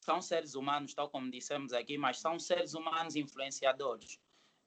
são 0.00 0.22
seres 0.22 0.54
humanos, 0.54 0.94
tal 0.94 1.08
como 1.10 1.30
dissemos 1.30 1.72
aqui, 1.72 1.98
mas 1.98 2.18
são 2.18 2.38
seres 2.38 2.74
humanos 2.74 3.14
influenciadores. 3.14 4.18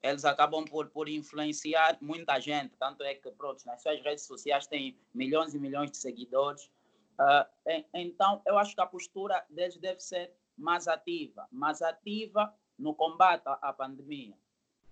Eles 0.03 0.23
acabam 0.23 0.63
por, 0.65 0.87
por 0.89 1.09
influenciar 1.09 1.97
muita 1.99 2.39
gente, 2.39 2.77
tanto 2.77 3.03
é 3.03 3.15
que 3.15 3.31
pronto, 3.31 3.65
nas 3.65 3.81
suas 3.81 3.99
redes 4.01 4.25
sociais 4.25 4.67
têm 4.67 4.95
milhões 5.13 5.55
e 5.55 5.59
milhões 5.59 5.89
de 5.89 5.97
seguidores. 5.97 6.69
Uh, 7.19 7.83
então, 7.93 8.41
eu 8.45 8.57
acho 8.57 8.75
que 8.75 8.81
a 8.81 8.85
postura 8.85 9.43
deles 9.49 9.77
deve 9.77 9.99
ser 9.99 10.31
mais 10.55 10.87
ativa, 10.87 11.47
mais 11.51 11.81
ativa 11.81 12.53
no 12.77 12.93
combate 12.93 13.43
à, 13.45 13.73
pandemia. 13.73 14.37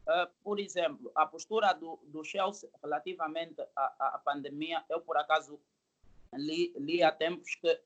Uh, 0.06 0.28
por 0.44 0.60
exemplo, 0.60 1.12
a 1.16 1.26
postura 1.26 1.72
do, 1.72 1.98
do 2.08 2.24
Chelsea 2.26 2.70
relativamente 2.84 3.62
à, 3.74 4.16
à 4.16 4.22
pandemia, 4.24 4.84
eu 4.90 5.00
por 5.00 5.16
acaso 5.16 5.58
li, 6.34 6.74
li 6.78 7.02
há 7.02 7.10
tempos 7.10 7.56
que 7.56 7.82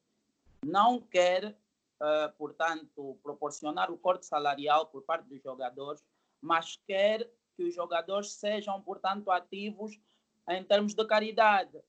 não 0.66 1.00
quer, 1.00 1.56
uh, 2.02 2.32
portanto, 2.38 3.20
proporcionar 3.22 3.92
o 3.92 3.98
corte 3.98 4.26
salarial 4.26 4.88
por 4.88 5.04
parte 5.04 5.28
dos 5.28 5.42
jogadores, 5.44 6.04
mas 6.42 6.78
quer 6.88 7.30
que 7.56 7.64
os 7.64 7.76
jogadores 7.76 8.34
sejam, 8.34 8.82
portanto, 8.82 9.30
ativos 9.30 10.00
em 10.50 10.64
termos 10.64 10.96
de 10.96 11.06
caridade, 11.06 11.80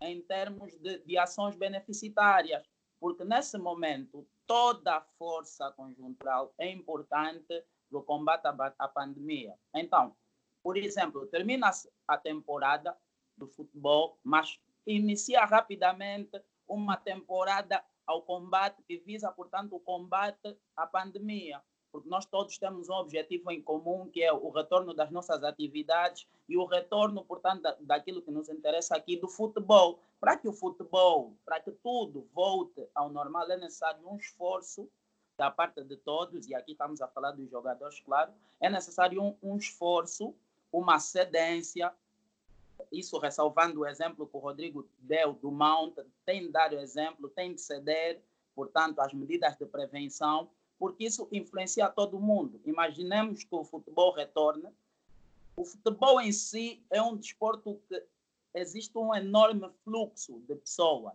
em 0.00 0.20
termos 0.22 0.74
de, 0.78 0.98
de 0.98 1.18
ações 1.18 1.56
beneficitárias, 1.56 2.66
porque 3.00 3.24
nesse 3.24 3.58
momento 3.58 4.26
toda 4.46 4.96
a 4.96 5.00
força 5.18 5.70
conjuntural 5.72 6.54
é 6.58 6.70
importante 6.70 7.64
para 7.94 8.00
o 8.00 8.02
combate 8.02 8.46
à, 8.78 8.88
pandemia. 8.88 9.54
Então, 9.72 10.16
por 10.62 10.76
exemplo, 10.76 11.26
termina 11.26 11.70
a 12.08 12.18
temporada 12.18 12.96
do 13.36 13.46
futebol, 13.46 14.18
mas 14.24 14.58
inicia 14.86 15.44
rapidamente 15.44 16.42
uma 16.66 16.96
temporada 16.96 17.84
ao 18.06 18.22
combate 18.22 18.82
que 18.82 18.98
visa, 18.98 19.30
portanto, 19.30 19.76
o 19.76 19.80
combate 19.80 20.56
à 20.76 20.86
pandemia 20.86 21.62
porque 21.94 22.08
nós 22.08 22.26
todos 22.26 22.58
temos 22.58 22.88
um 22.88 22.94
objetivo 22.94 23.52
em 23.52 23.62
comum, 23.62 24.10
que 24.10 24.20
é 24.20 24.32
o 24.32 24.50
retorno 24.50 24.92
das 24.92 25.12
nossas 25.12 25.44
atividades 25.44 26.26
e 26.48 26.56
o 26.56 26.64
retorno, 26.64 27.24
portanto, 27.24 27.62
da, 27.62 27.76
daquilo 27.82 28.20
que 28.20 28.32
nos 28.32 28.48
interessa 28.48 28.96
aqui, 28.96 29.16
do 29.16 29.28
futebol. 29.28 30.00
Para 30.18 30.36
que 30.36 30.48
o 30.48 30.52
futebol, 30.52 31.36
para 31.44 31.60
que 31.60 31.70
tudo 31.70 32.28
volte 32.34 32.84
ao 32.96 33.10
normal, 33.10 33.48
é 33.48 33.56
necessário 33.56 34.04
um 34.08 34.16
esforço 34.16 34.90
da 35.36 35.50
parte 35.50 35.82
de 35.82 35.96
todos, 35.96 36.48
e 36.48 36.54
aqui 36.54 36.72
estamos 36.72 37.00
a 37.00 37.08
falar 37.08 37.32
dos 37.32 37.50
jogadores, 37.50 38.00
claro, 38.00 38.32
é 38.60 38.70
necessário 38.70 39.22
um, 39.22 39.36
um 39.42 39.56
esforço, 39.56 40.34
uma 40.72 40.98
cedência, 40.98 41.92
isso 42.90 43.18
ressalvando 43.18 43.80
o 43.80 43.86
exemplo 43.86 44.26
que 44.26 44.36
o 44.36 44.40
Rodrigo 44.40 44.88
deu 44.98 45.34
do 45.34 45.50
Mount, 45.50 45.96
tem 46.24 46.42
de 46.42 46.48
dar 46.48 46.72
o 46.72 46.78
exemplo, 46.78 47.28
tem 47.28 47.54
de 47.54 47.60
ceder, 47.60 48.22
portanto, 48.54 49.00
as 49.00 49.12
medidas 49.12 49.56
de 49.56 49.66
prevenção, 49.66 50.50
porque 50.78 51.04
isso 51.04 51.28
influencia 51.32 51.88
todo 51.88 52.20
mundo. 52.20 52.60
Imaginemos 52.64 53.44
que 53.44 53.54
o 53.54 53.64
futebol 53.64 54.12
retorne. 54.12 54.68
O 55.56 55.64
futebol 55.64 56.20
em 56.20 56.32
si 56.32 56.84
é 56.90 57.00
um 57.00 57.16
desporto 57.16 57.80
que 57.88 58.02
existe 58.54 58.96
um 58.98 59.14
enorme 59.14 59.70
fluxo 59.84 60.40
de 60.40 60.54
pessoas. 60.56 61.14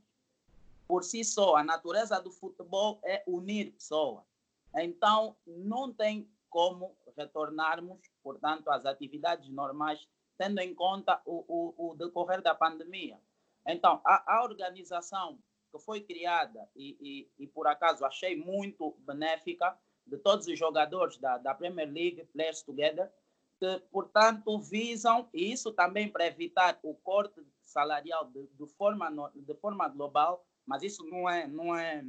Por 0.90 1.04
si 1.04 1.24
só, 1.24 1.56
a 1.56 1.64
natureza 1.64 2.20
do 2.20 2.32
futebol 2.32 3.00
é 3.04 3.24
unir 3.28 3.74
pessoas. 3.74 4.26
Então, 4.74 5.38
não 5.46 5.94
tem 5.94 6.28
como 6.50 6.98
retornarmos, 7.16 8.00
portanto, 8.24 8.72
às 8.72 8.88
atividades 8.88 9.48
normais, 9.52 10.10
tendo 10.36 10.58
em 10.60 10.74
conta 10.74 11.22
o, 11.28 11.46
o, 11.48 11.92
o 11.92 11.96
decorrer 11.96 12.42
da 12.42 12.56
pandemia. 12.56 13.22
Então, 13.68 14.02
a, 14.04 14.38
a 14.38 14.44
organização 14.44 15.38
que 15.72 15.78
foi 15.78 16.02
criada 16.02 16.68
e, 16.76 16.98
e, 17.38 17.44
e, 17.44 17.46
por 17.46 17.68
acaso 17.68 18.04
achei 18.04 18.36
muito 18.36 18.98
benéfica 19.02 19.78
de 20.08 20.18
todos 20.18 20.48
os 20.48 20.58
jogadores 20.58 21.20
da, 21.20 21.38
da 21.38 21.54
Premier 21.54 21.88
League, 21.88 22.26
Players 22.34 22.64
Together, 22.64 23.14
que, 23.60 23.80
portanto, 23.92 24.60
visam, 24.60 25.30
e 25.36 25.52
isso 25.52 25.72
também 25.72 26.10
para 26.10 26.26
evitar 26.26 26.80
o 26.82 26.96
corte 26.96 27.46
salarial 27.62 28.26
de, 28.26 28.48
de, 28.48 28.66
forma, 28.66 29.12
de 29.36 29.54
forma 29.54 29.88
global, 29.88 30.44
mas 30.70 30.84
isso 30.84 31.04
não 31.04 31.28
é, 31.28 31.48
não 31.48 31.76
é 31.76 32.06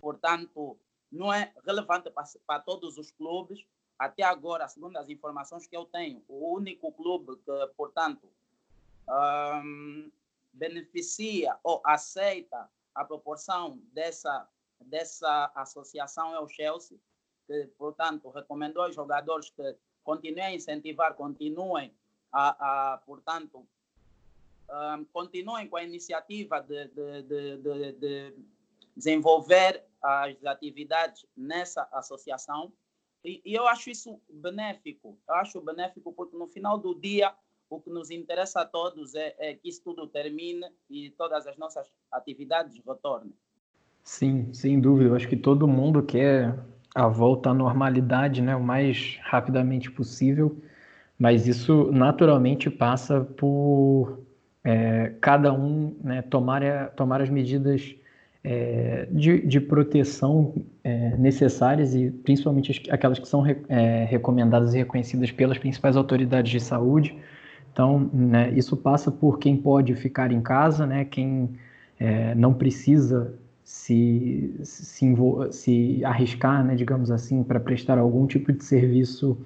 portanto, 0.00 0.78
não 1.12 1.30
é 1.30 1.52
relevante 1.62 2.08
para, 2.10 2.24
para 2.46 2.60
todos 2.60 2.96
os 2.96 3.10
clubes. 3.10 3.66
Até 3.98 4.22
agora, 4.22 4.66
segundo 4.66 4.96
as 4.96 5.10
informações 5.10 5.66
que 5.66 5.76
eu 5.76 5.84
tenho, 5.84 6.24
o 6.26 6.54
único 6.54 6.90
clube 6.92 7.36
que, 7.36 7.66
portanto, 7.76 8.32
um, 9.06 10.10
beneficia 10.54 11.58
ou 11.62 11.82
aceita 11.84 12.70
a 12.94 13.04
proporção 13.04 13.78
dessa, 13.92 14.48
dessa 14.80 15.52
associação 15.54 16.34
é 16.34 16.40
o 16.40 16.48
Chelsea, 16.48 16.98
que, 17.46 17.66
portanto, 17.76 18.30
recomendou 18.30 18.84
aos 18.84 18.94
jogadores 18.94 19.50
que 19.50 19.76
continuem 20.02 20.46
a 20.46 20.54
incentivar, 20.54 21.14
continuem 21.14 21.94
a, 22.32 22.94
a 22.94 22.98
portanto, 22.98 23.66
um, 24.70 25.04
continuem 25.12 25.68
com 25.68 25.76
a 25.76 25.84
iniciativa 25.84 26.60
de, 26.60 26.88
de, 26.88 27.22
de, 27.22 27.92
de, 27.92 28.34
desenvolver 28.96 29.84
as 30.02 30.44
atividades 30.44 31.26
nessa 31.36 31.88
associação. 31.92 32.72
E, 33.24 33.42
e 33.44 33.54
eu 33.54 33.66
acho 33.66 33.90
isso 33.90 34.20
benéfico. 34.28 35.18
Eu 35.28 35.34
acho 35.34 35.60
benéfico 35.60 36.12
porque 36.12 36.36
no 36.36 36.46
final 36.46 36.78
do 36.78 36.94
dia 36.94 37.34
o 37.68 37.80
que 37.80 37.90
nos 37.90 38.10
interessa 38.10 38.60
a 38.60 38.64
todos 38.64 39.14
é, 39.14 39.34
é, 39.38 39.54
que 39.54 39.68
isso 39.68 39.82
tudo 39.84 40.06
termine 40.06 40.66
e 40.88 41.10
todas 41.10 41.46
as 41.46 41.56
nossas 41.56 41.92
atividades 42.12 42.80
retornem. 42.86 43.34
Sim, 44.04 44.52
sem 44.54 44.80
dúvida. 44.80 45.10
Eu 45.10 45.16
acho 45.16 45.28
que 45.28 45.36
todo 45.36 45.66
mundo 45.66 46.02
quer 46.02 46.56
a 46.94 47.08
volta 47.08 47.50
à 47.50 47.54
normalidade 47.54 48.40
né, 48.40 48.54
o 48.54 48.62
mais 48.62 49.18
rapidamente 49.22 49.90
possível, 49.90 50.62
mas 51.18 51.46
isso 51.46 51.90
naturalmente 51.90 52.70
passa 52.70 53.22
por 53.22 54.25
é, 54.66 55.12
cada 55.20 55.52
um 55.52 55.94
né, 56.02 56.22
tomar, 56.22 56.88
tomar 56.96 57.20
as 57.22 57.30
medidas 57.30 57.94
é, 58.42 59.06
de, 59.12 59.46
de, 59.46 59.60
proteção 59.60 60.54
é, 60.82 61.16
necessárias 61.16 61.94
e 61.94 62.10
principalmente 62.10 62.82
aquelas 62.90 63.20
que 63.20 63.28
são 63.28 63.46
é, 63.68 64.04
recomendadas 64.10 64.74
e 64.74 64.78
reconhecidas 64.78 65.30
pelas 65.30 65.56
principais 65.56 65.96
autoridades 65.96 66.50
de 66.50 66.58
saúde. 66.58 67.16
Então, 67.72 68.10
né, 68.12 68.52
isso 68.56 68.76
passa 68.76 69.08
por 69.08 69.38
quem 69.38 69.56
pode 69.56 69.94
ficar 69.94 70.32
em 70.32 70.40
casa, 70.40 70.84
né, 70.84 71.04
quem 71.04 71.50
é, 72.00 72.34
não 72.34 72.52
precisa 72.52 73.34
se, 73.62 74.52
se, 74.64 75.14
se 75.52 76.04
arriscar, 76.04 76.64
né, 76.64 76.74
digamos 76.74 77.12
assim, 77.12 77.44
para 77.44 77.60
prestar 77.60 77.98
algum 77.98 78.26
tipo 78.26 78.52
de 78.52 78.64
serviço 78.64 79.38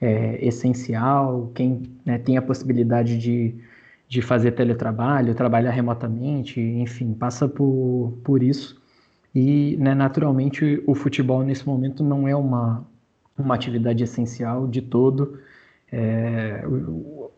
é, 0.00 0.38
essencial, 0.46 1.50
quem 1.56 1.82
né, 2.04 2.18
tem 2.18 2.36
a 2.36 2.42
possibilidade 2.42 3.18
de, 3.18 3.54
de 4.10 4.20
fazer 4.20 4.50
teletrabalho, 4.50 5.36
trabalhar 5.36 5.70
remotamente, 5.70 6.60
enfim, 6.60 7.14
passa 7.14 7.48
por, 7.48 8.18
por 8.24 8.42
isso. 8.42 8.82
E, 9.32 9.76
né, 9.78 9.94
naturalmente, 9.94 10.82
o 10.84 10.96
futebol 10.96 11.44
nesse 11.44 11.64
momento 11.64 12.02
não 12.02 12.26
é 12.26 12.34
uma, 12.34 12.84
uma 13.38 13.54
atividade 13.54 14.02
essencial 14.02 14.66
de 14.66 14.82
todo. 14.82 15.38
É, 15.92 16.64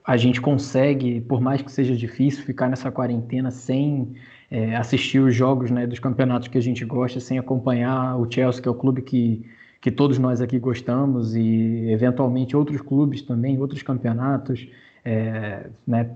a 0.02 0.16
gente 0.16 0.40
consegue, 0.40 1.20
por 1.20 1.42
mais 1.42 1.60
que 1.60 1.70
seja 1.70 1.94
difícil, 1.94 2.42
ficar 2.42 2.70
nessa 2.70 2.90
quarentena 2.90 3.50
sem 3.50 4.14
é, 4.50 4.74
assistir 4.74 5.18
os 5.18 5.34
jogos 5.34 5.70
né, 5.70 5.86
dos 5.86 5.98
campeonatos 5.98 6.48
que 6.48 6.56
a 6.56 6.62
gente 6.62 6.86
gosta, 6.86 7.20
sem 7.20 7.38
acompanhar 7.38 8.16
o 8.16 8.26
Chelsea, 8.30 8.62
que 8.62 8.68
é 8.68 8.70
o 8.70 8.74
clube 8.74 9.02
que, 9.02 9.44
que 9.78 9.90
todos 9.90 10.18
nós 10.18 10.40
aqui 10.40 10.58
gostamos, 10.58 11.36
e 11.36 11.90
eventualmente 11.90 12.56
outros 12.56 12.80
clubes 12.80 13.20
também, 13.20 13.60
outros 13.60 13.82
campeonatos. 13.82 14.66
É, 15.04 15.66
né, 15.86 16.08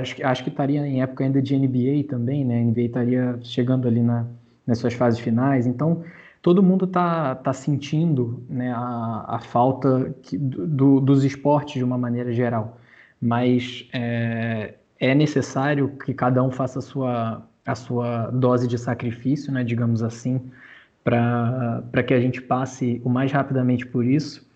acho, 0.00 0.26
acho, 0.26 0.42
que 0.42 0.50
estaria 0.50 0.84
em 0.84 1.00
época 1.00 1.22
ainda 1.22 1.40
de 1.40 1.56
NBA 1.56 2.08
também, 2.08 2.44
né? 2.44 2.60
A 2.60 2.64
NBA 2.64 2.80
estaria 2.82 3.38
chegando 3.42 3.86
ali 3.86 4.02
na, 4.02 4.26
nas 4.66 4.78
suas 4.78 4.94
fases 4.94 5.20
finais. 5.20 5.66
Então, 5.66 6.02
todo 6.42 6.62
mundo 6.62 6.84
está 6.84 7.36
tá 7.36 7.52
sentindo 7.52 8.42
né, 8.48 8.72
a, 8.72 9.24
a 9.28 9.38
falta 9.38 10.14
que, 10.22 10.36
do, 10.36 11.00
dos 11.00 11.24
esportes 11.24 11.74
de 11.74 11.84
uma 11.84 11.96
maneira 11.96 12.32
geral 12.32 12.78
mas 13.24 13.88
é, 13.90 14.74
é 15.00 15.14
necessário 15.14 15.96
que 16.04 16.12
cada 16.12 16.42
um 16.42 16.50
faça 16.50 16.78
a 16.78 16.82
sua, 16.82 17.42
a 17.64 17.74
sua 17.74 18.30
dose 18.30 18.68
de 18.68 18.76
sacrifício, 18.76 19.50
né, 19.50 19.64
digamos 19.64 20.02
assim, 20.02 20.38
para 21.02 22.02
que 22.06 22.12
a 22.12 22.20
gente 22.20 22.42
passe 22.42 23.00
o 23.02 23.08
mais 23.08 23.32
rapidamente 23.32 23.86
por 23.86 24.04
isso. 24.04 24.46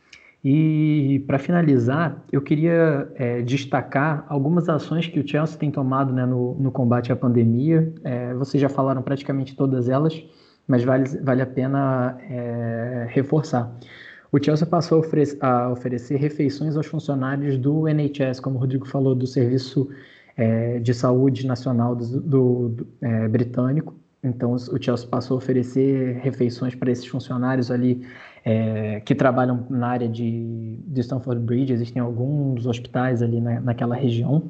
E 0.44 1.24
para 1.26 1.38
finalizar, 1.38 2.24
eu 2.30 2.40
queria 2.40 3.10
é, 3.16 3.42
destacar 3.42 4.24
algumas 4.28 4.68
ações 4.68 5.06
que 5.06 5.18
o 5.18 5.26
Chelsea 5.26 5.58
tem 5.58 5.70
tomado 5.70 6.12
né, 6.12 6.24
no, 6.24 6.54
no 6.54 6.70
combate 6.70 7.10
à 7.10 7.16
pandemia. 7.16 7.92
É, 8.04 8.32
vocês 8.34 8.60
já 8.60 8.68
falaram 8.68 9.02
praticamente 9.02 9.56
todas 9.56 9.88
elas, 9.88 10.22
mas 10.66 10.84
vale, 10.84 11.04
vale 11.22 11.42
a 11.42 11.46
pena 11.46 12.18
é, 12.30 13.06
reforçar. 13.10 13.76
O 14.30 14.42
Chelsea 14.42 14.66
passou 14.66 15.02
a 15.40 15.70
oferecer 15.70 16.16
refeições 16.16 16.76
aos 16.76 16.86
funcionários 16.86 17.56
do 17.56 17.88
NHS, 17.88 18.40
como 18.40 18.56
o 18.56 18.60
Rodrigo 18.60 18.86
falou, 18.86 19.14
do 19.14 19.26
Serviço 19.26 19.88
é, 20.36 20.78
de 20.78 20.94
Saúde 20.94 21.46
Nacional 21.46 21.96
do, 21.96 22.20
do, 22.20 22.68
do 22.68 22.86
é, 23.00 23.26
britânico. 23.26 23.96
Então, 24.22 24.52
o 24.52 24.82
Chelsea 24.82 25.08
passou 25.08 25.36
a 25.36 25.38
oferecer 25.38 26.18
refeições 26.18 26.74
para 26.74 26.90
esses 26.90 27.06
funcionários 27.06 27.70
ali 27.70 28.04
é, 28.44 29.00
que 29.00 29.14
trabalham 29.14 29.66
na 29.68 29.88
área 29.88 30.08
de, 30.08 30.78
de 30.86 31.00
Stamford 31.00 31.42
Bridge. 31.42 31.72
Existem 31.72 32.00
alguns 32.00 32.66
hospitais 32.66 33.22
ali 33.22 33.40
na, 33.40 33.60
naquela 33.60 33.94
região. 33.94 34.44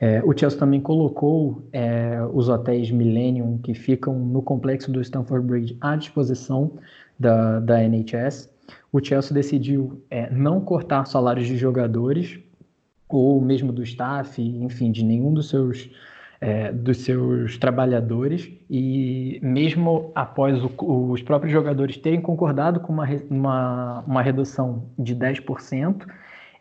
É, 0.00 0.22
o 0.24 0.36
Chelsea 0.36 0.58
também 0.58 0.80
colocou 0.80 1.62
é, 1.72 2.18
os 2.32 2.48
hotéis 2.48 2.90
Millennium 2.90 3.58
que 3.58 3.74
ficam 3.74 4.18
no 4.18 4.42
complexo 4.42 4.90
do 4.90 5.00
Stamford 5.00 5.46
Bridge 5.46 5.76
à 5.80 5.96
disposição 5.96 6.72
da, 7.18 7.60
da 7.60 7.82
NHS 7.82 8.54
o 8.92 9.04
Chelsea 9.04 9.34
decidiu 9.34 10.02
é, 10.10 10.30
não 10.30 10.60
cortar 10.60 11.04
salários 11.06 11.46
de 11.46 11.56
jogadores 11.56 12.38
ou 13.08 13.40
mesmo 13.40 13.72
do 13.72 13.82
staff, 13.82 14.40
enfim, 14.40 14.90
de 14.90 15.04
nenhum 15.04 15.32
dos 15.32 15.48
seus 15.48 15.90
é, 16.44 16.70
dos 16.70 16.98
seus 16.98 17.56
trabalhadores 17.56 18.50
e 18.68 19.40
mesmo 19.42 20.12
após 20.14 20.62
o, 20.62 21.10
os 21.10 21.22
próprios 21.22 21.50
jogadores 21.50 21.96
terem 21.96 22.20
concordado 22.20 22.80
com 22.80 22.92
uma, 22.92 23.08
uma, 23.30 24.04
uma 24.06 24.22
redução 24.22 24.84
de 24.98 25.16
10%, 25.16 26.06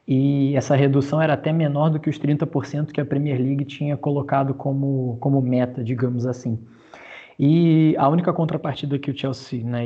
e 0.07 0.55
essa 0.55 0.73
redução 0.73 1.21
era 1.21 1.33
até 1.33 1.51
menor 1.51 1.89
do 1.89 1.99
que 1.99 2.09
os 2.09 2.17
30% 2.17 2.93
que 2.93 3.01
a 3.01 3.05
Premier 3.05 3.37
League 3.37 3.65
tinha 3.65 3.97
colocado 3.97 4.53
como, 4.53 5.17
como 5.19 5.41
meta, 5.41 5.83
digamos 5.83 6.25
assim. 6.25 6.57
E 7.37 7.93
a 7.97 8.07
única 8.07 8.31
contrapartida 8.31 8.97
que 8.97 9.11
o 9.11 9.17
Chelsea, 9.17 9.65
né, 9.65 9.85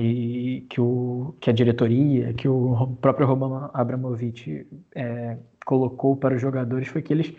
que, 0.70 0.80
o, 0.80 1.34
que 1.40 1.50
a 1.50 1.54
diretoria, 1.54 2.34
que 2.34 2.48
o 2.48 2.96
próprio 3.02 3.26
Roman 3.26 3.72
Abramovich 3.74 4.68
é, 4.94 5.38
colocou 5.66 6.16
para 6.16 6.36
os 6.36 6.42
jogadores 6.42 6.88
foi 6.88 7.02
que 7.02 7.14
eles 7.14 7.34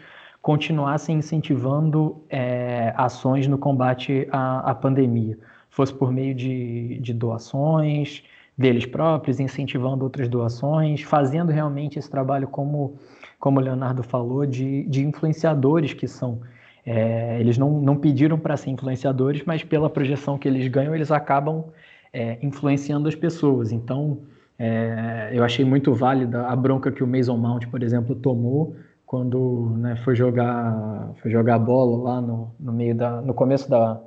continuassem 0.49 1.19
incentivando 1.19 2.25
é, 2.31 2.95
ações 2.97 3.47
no 3.47 3.59
combate 3.59 4.27
à, 4.33 4.71
à, 4.71 4.75
pandemia, 4.75 5.37
fosse 5.69 5.93
por 5.93 6.11
meio 6.11 6.35
de, 6.35 6.99
de 7.03 7.13
doações 7.13 8.23
deles 8.57 8.87
próprios, 8.87 9.41
incentivando 9.41 10.05
outras 10.05 10.27
doações, 10.27 11.03
fazendo 11.03 11.53
realmente 11.53 11.99
esse 11.99 12.11
trabalho 12.11 12.49
como, 12.49 12.95
como 13.39 13.61
o 13.61 13.63
Leonardo 13.63 14.03
falou, 14.03 14.47
de, 14.47 14.85
de 14.85 15.07
influenciadores 15.07 15.93
que 15.93 16.09
são 16.09 16.41
é, 16.87 17.39
eles 17.39 17.59
não, 17.59 17.83
não 17.83 17.95
pediram 17.95 18.39
para 18.39 18.57
ser 18.57 18.71
influenciadores, 18.71 19.43
mas 19.45 19.63
pela 19.63 19.91
projeção 19.91 20.39
que 20.39 20.49
eles 20.49 20.67
ganham, 20.69 20.95
eles 20.95 21.11
acabam 21.11 21.67
é, 22.11 22.39
influenciando 22.41 23.07
as 23.07 23.15
pessoas. 23.15 23.71
Então, 23.71 24.21
é, 24.59 25.29
eu 25.31 25.45
achei 25.45 25.63
muito 25.63 25.93
válida 25.93 26.47
a 26.47 26.57
bronca 26.57 26.91
que 26.91 27.05
o 27.05 27.07
Mason 27.07 27.37
Mount, 27.37 27.67
por 27.67 27.83
exemplo, 27.83 28.15
tomou 28.15 28.75
quando 29.09 29.75
né, 29.79 29.97
foi 29.97 30.15
jogar 30.15 31.15
foi 31.23 31.31
jogar 31.31 31.59
bola 31.59 31.97
lá 31.97 32.21
no, 32.21 32.55
no 32.61 32.73
meio 32.75 32.95
da 32.95 33.23
no 33.23 33.33
começo 33.33 33.69
da, 33.69 33.99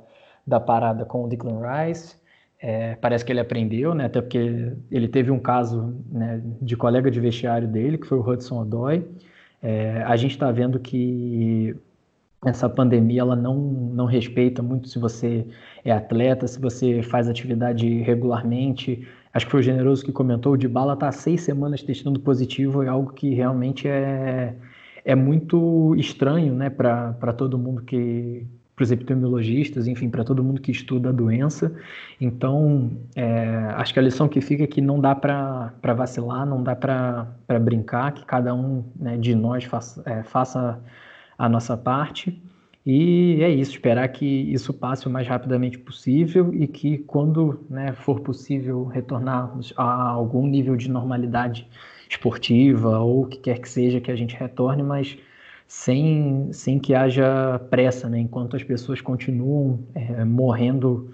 da 0.46 0.60
parada 0.60 1.04
com 1.04 1.24
o 1.24 1.28
Declan 1.28 1.60
Rice. 1.60 2.16
É, 2.60 2.94
parece 2.94 3.24
que 3.24 3.32
ele 3.32 3.40
aprendeu, 3.40 3.92
né? 3.96 4.04
Até 4.04 4.20
porque 4.20 4.72
ele 4.88 5.08
teve 5.08 5.32
um 5.32 5.40
caso 5.40 5.96
né, 6.08 6.40
de 6.60 6.76
colega 6.76 7.10
de 7.10 7.18
vestiário 7.18 7.66
dele, 7.66 7.98
que 7.98 8.06
foi 8.06 8.16
o 8.16 8.22
Hudson 8.22 8.60
Odoi. 8.62 9.04
É, 9.60 10.04
a 10.06 10.14
gente 10.14 10.30
está 10.30 10.52
vendo 10.52 10.78
que 10.78 11.74
essa 12.46 12.68
pandemia 12.68 13.22
ela 13.22 13.34
não, 13.34 13.56
não 13.56 14.06
respeita 14.06 14.62
muito 14.62 14.88
se 14.88 15.00
você 15.00 15.44
é 15.84 15.90
atleta, 15.90 16.46
se 16.46 16.60
você 16.60 17.02
faz 17.02 17.28
atividade 17.28 17.88
regularmente. 18.02 19.04
Acho 19.34 19.46
que 19.46 19.50
foi 19.50 19.60
o 19.60 19.64
Generoso 19.64 20.04
que 20.04 20.12
comentou, 20.12 20.52
o 20.52 20.56
de 20.56 20.68
bala 20.68 20.92
está 20.94 21.10
seis 21.10 21.40
semanas 21.40 21.82
testando 21.82 22.20
positivo, 22.20 22.84
é 22.84 22.88
algo 22.88 23.12
que 23.12 23.34
realmente 23.34 23.88
é, 23.88 24.54
é 25.04 25.14
muito 25.14 25.94
estranho 25.96 26.54
né, 26.54 26.70
para 26.70 27.32
todo 27.32 27.58
mundo 27.58 27.82
que, 27.82 28.46
para 28.74 28.84
os 28.84 28.90
epidemiologistas, 28.90 29.86
enfim, 29.86 30.08
para 30.08 30.24
todo 30.24 30.42
mundo 30.42 30.60
que 30.60 30.70
estuda 30.70 31.10
a 31.10 31.12
doença. 31.12 31.74
Então, 32.20 32.90
é, 33.14 33.46
acho 33.76 33.92
que 33.92 33.98
a 33.98 34.02
lição 34.02 34.28
que 34.28 34.40
fica 34.40 34.64
é 34.64 34.66
que 34.66 34.80
não 34.80 35.00
dá 35.00 35.14
para 35.14 35.94
vacilar, 35.94 36.46
não 36.46 36.62
dá 36.62 36.74
para 36.74 37.26
brincar, 37.60 38.12
que 38.12 38.24
cada 38.24 38.54
um 38.54 38.84
né, 38.96 39.16
de 39.16 39.34
nós 39.34 39.64
faça, 39.64 40.02
é, 40.06 40.22
faça 40.22 40.80
a 41.36 41.48
nossa 41.48 41.76
parte. 41.76 42.42
E 42.84 43.38
é 43.40 43.48
isso, 43.48 43.72
esperar 43.72 44.08
que 44.08 44.26
isso 44.26 44.74
passe 44.74 45.06
o 45.06 45.10
mais 45.10 45.28
rapidamente 45.28 45.78
possível 45.78 46.52
e 46.52 46.66
que 46.66 46.98
quando 46.98 47.60
né, 47.70 47.92
for 47.92 48.20
possível 48.20 48.84
retornarmos 48.86 49.72
a 49.76 50.08
algum 50.10 50.46
nível 50.48 50.74
de 50.74 50.90
normalidade 50.90 51.68
esportiva 52.12 52.98
ou 52.98 53.22
o 53.22 53.26
que 53.26 53.38
quer 53.38 53.58
que 53.58 53.68
seja 53.68 54.00
que 54.00 54.10
a 54.10 54.16
gente 54.16 54.36
retorne, 54.36 54.82
mas 54.82 55.16
sem, 55.66 56.52
sem 56.52 56.78
que 56.78 56.94
haja 56.94 57.58
pressa, 57.70 58.08
né? 58.08 58.18
enquanto 58.18 58.56
as 58.56 58.62
pessoas 58.62 59.00
continuam 59.00 59.80
é, 59.94 60.24
morrendo 60.24 61.10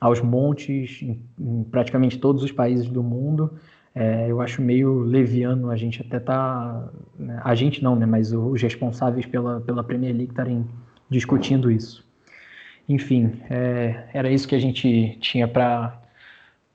aos 0.00 0.20
montes 0.20 1.02
em, 1.02 1.20
em, 1.38 1.64
praticamente 1.64 2.18
todos 2.18 2.42
os 2.42 2.50
países 2.50 2.88
do 2.88 3.02
mundo. 3.02 3.52
É, 3.94 4.30
eu 4.30 4.40
acho 4.40 4.62
meio 4.62 5.00
leviano 5.00 5.70
a 5.70 5.76
gente 5.76 6.00
até 6.00 6.18
tá, 6.18 6.88
né? 7.18 7.40
a 7.44 7.54
gente 7.54 7.82
não, 7.82 7.94
né? 7.96 8.06
Mas 8.06 8.32
os 8.32 8.60
responsáveis 8.62 9.26
pela, 9.26 9.60
pela 9.60 9.84
Premier 9.84 10.14
League 10.14 10.30
estarem 10.30 10.64
discutindo 11.08 11.70
isso. 11.70 12.04
Enfim, 12.88 13.32
é, 13.48 14.04
era 14.12 14.30
isso 14.30 14.48
que 14.48 14.54
a 14.54 14.60
gente 14.60 15.16
tinha 15.20 15.46
para 15.46 15.96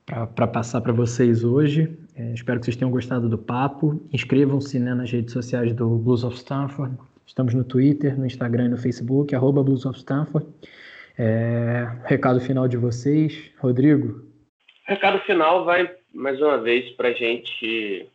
para 0.06 0.46
passar 0.46 0.82
para 0.82 0.94
vocês 0.94 1.44
hoje. 1.44 1.98
É, 2.18 2.32
espero 2.34 2.60
que 2.60 2.66
vocês 2.66 2.78
tenham 2.78 2.92
gostado 2.92 3.28
do 3.28 3.38
papo. 3.38 4.02
Inscrevam-se 4.14 4.80
né, 4.80 4.94
nas 4.94 5.12
redes 5.12 5.34
sociais 5.34 5.74
do 5.74 5.98
Blues 5.98 6.24
of 6.24 6.38
Stanford. 6.38 6.98
Estamos 7.26 7.54
no 7.54 7.64
Twitter, 7.64 8.18
no 8.18 8.26
Instagram 8.26 8.66
e 8.66 8.70
no 8.70 8.78
Facebook, 8.78 9.36
arroba 9.36 9.62
Blues 9.62 9.86
of 9.86 9.98
Stanford. 9.98 10.48
É, 11.18 11.88
recado 12.06 12.40
final 12.40 12.68
de 12.68 12.78
vocês. 12.78 13.52
Rodrigo? 13.58 14.24
Recado 14.86 15.20
final 15.20 15.66
vai, 15.66 15.94
mais 16.14 16.40
uma 16.40 16.58
vez, 16.58 16.90
para 16.92 17.10
a 17.10 17.14
gente 17.14 18.08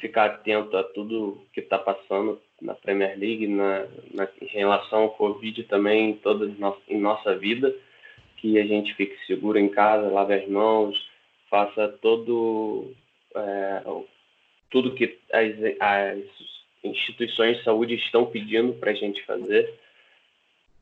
ficar 0.00 0.26
atento 0.26 0.76
a 0.76 0.84
tudo 0.84 1.42
que 1.52 1.60
está 1.60 1.78
passando 1.78 2.40
na 2.62 2.74
Premier 2.74 3.18
League, 3.18 3.48
na, 3.48 3.86
na, 4.14 4.28
em 4.40 4.46
relação 4.46 5.00
ao 5.00 5.10
Covid 5.10 5.64
também, 5.64 6.14
toda 6.22 6.46
no, 6.46 6.76
em 6.88 7.00
nossa 7.00 7.36
vida, 7.36 7.74
que 8.36 8.58
a 8.58 8.66
gente 8.66 8.94
fique 8.94 9.16
seguro 9.26 9.58
em 9.58 9.68
casa, 9.68 10.08
lave 10.08 10.34
as 10.34 10.48
mãos, 10.48 10.96
faça 11.50 11.88
todo 12.00 12.92
é, 13.34 13.82
tudo 14.70 14.94
que 14.94 15.18
as, 15.32 15.52
as 15.80 16.18
instituições 16.84 17.58
de 17.58 17.64
saúde 17.64 17.94
estão 17.94 18.26
pedindo 18.26 18.74
para 18.74 18.90
a 18.90 18.94
gente 18.94 19.24
fazer. 19.24 19.74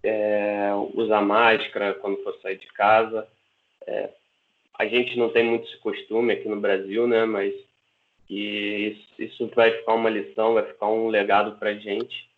É, 0.02 0.70
usar 0.94 1.20
máscara 1.20 1.94
quando 1.94 2.22
for 2.22 2.38
sair 2.40 2.58
de 2.58 2.66
casa. 2.68 3.26
É, 3.86 4.10
a 4.78 4.86
gente 4.86 5.18
não 5.18 5.30
tem 5.30 5.44
muito 5.44 5.66
esse 5.66 5.78
costume 5.78 6.32
aqui 6.32 6.48
no 6.48 6.60
Brasil, 6.60 7.06
né? 7.08 7.24
Mas 7.24 7.54
isso, 8.28 9.06
isso 9.18 9.50
vai 9.54 9.70
ficar 9.70 9.94
uma 9.94 10.10
lição, 10.10 10.54
vai 10.54 10.64
ficar 10.64 10.88
um 10.88 11.08
legado 11.08 11.58
para 11.58 11.70
a 11.70 11.74
gente 11.74 12.28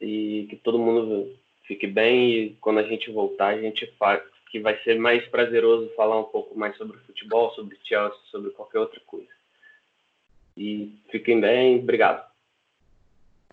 e 0.00 0.46
que 0.50 0.56
todo 0.56 0.78
mundo 0.78 1.32
fique 1.64 1.86
bem 1.86 2.30
e 2.30 2.50
quando 2.60 2.78
a 2.78 2.82
gente 2.82 3.10
voltar 3.10 3.48
a 3.48 3.60
gente 3.60 3.86
que 4.52 4.60
vai 4.60 4.78
ser 4.84 4.98
mais 4.98 5.26
prazeroso 5.28 5.88
falar 5.96 6.20
um 6.20 6.24
pouco 6.24 6.56
mais 6.56 6.76
sobre 6.76 6.98
futebol, 6.98 7.50
sobre 7.54 7.78
Chelsea, 7.82 8.18
sobre 8.30 8.50
qualquer 8.50 8.80
outra 8.80 9.00
coisa. 9.06 9.30
E 10.54 11.02
fiquem 11.10 11.40
bem, 11.40 11.78
obrigado. 11.78 12.30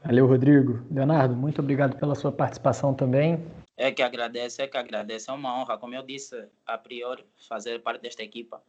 Valeu, 0.04 0.28
Rodrigo. 0.28 0.86
Leonardo, 0.92 1.34
muito 1.34 1.62
obrigado 1.62 1.98
pela 1.98 2.16
sua 2.16 2.34
participação 2.34 2.94
também. 2.94 3.40
É 3.78 3.94
que 3.94 4.04
agradeço, 4.04 4.62
é 4.62 4.68
que 4.68 4.76
agradeço. 4.76 5.32
É 5.32 5.34
uma 5.34 5.58
honra, 5.58 5.78
como 5.78 5.96
eu 5.96 6.04
disse 6.04 6.36
a 6.66 6.78
priori, 6.78 7.24
fazer 7.48 7.82
parte 7.82 8.02
desta 8.02 8.22
equipa. 8.22 8.62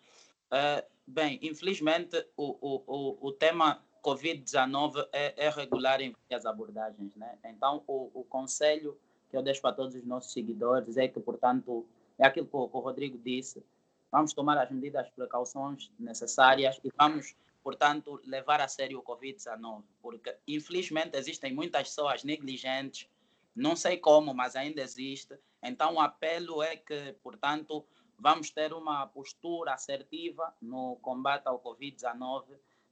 Uh, 0.53 0.87
bem, 1.05 1.37
infelizmente, 1.43 2.25
o, 2.37 2.57
o, 2.61 2.83
o, 2.87 3.29
o 3.29 3.33
tema 3.33 3.83
Covid-19 4.05 5.05
é, 5.13 5.47
é, 5.47 5.51
regular 5.51 6.01
em 6.01 6.15
várias 6.29 6.47
abordagens, 6.47 7.17
né? 7.17 7.37
Então, 7.45 7.83
o, 7.89 8.09
o 8.15 8.25
conselho 8.25 8.97
que 9.29 9.37
eu 9.37 9.43
deixo 9.43 9.61
para 9.61 9.75
todos 9.75 9.97
os 9.97 10.05
nossos 10.05 10.33
seguidores 10.33 10.97
é 10.97 11.09
que, 11.09 11.19
portanto, 11.19 11.85
é 12.21 12.27
aquilo 12.27 12.47
que 12.47 12.57
o, 12.57 12.69
que 12.69 12.77
o 12.77 12.81
Rodrigo 12.81 13.19
disse, 13.19 13.65
vamos 14.11 14.33
tomar 14.33 14.59
as 14.59 14.71
medidas, 14.71 15.07
as 15.07 15.11
precauções 15.11 15.91
necessárias 15.99 16.79
e 16.85 16.91
vamos 16.97 17.35
portanto, 17.63 18.21
levar 18.25 18.61
a 18.61 18.69
sério 18.69 18.99
o 18.99 19.03
Covid-19, 19.03 19.83
porque 20.01 20.35
infelizmente 20.47 21.17
existem 21.17 21.53
muitas 21.53 21.89
pessoas 21.89 22.25
negligentes, 22.25 23.09
não 23.55 23.77
sei 23.77 23.99
como, 23.99 24.33
mas 24.35 24.57
ainda 24.57 24.81
existe. 24.81 25.39
Então, 25.63 25.95
o 25.95 26.01
apelo 26.01 26.63
é 26.63 26.77
que, 26.77 27.13
portanto, 27.23 27.85
vamos 28.19 28.51
ter 28.51 28.73
uma 28.73 29.07
postura 29.07 29.75
assertiva 29.75 30.55
no 30.61 30.97
combate 31.03 31.47
ao 31.47 31.61
Covid-19, 31.61 32.45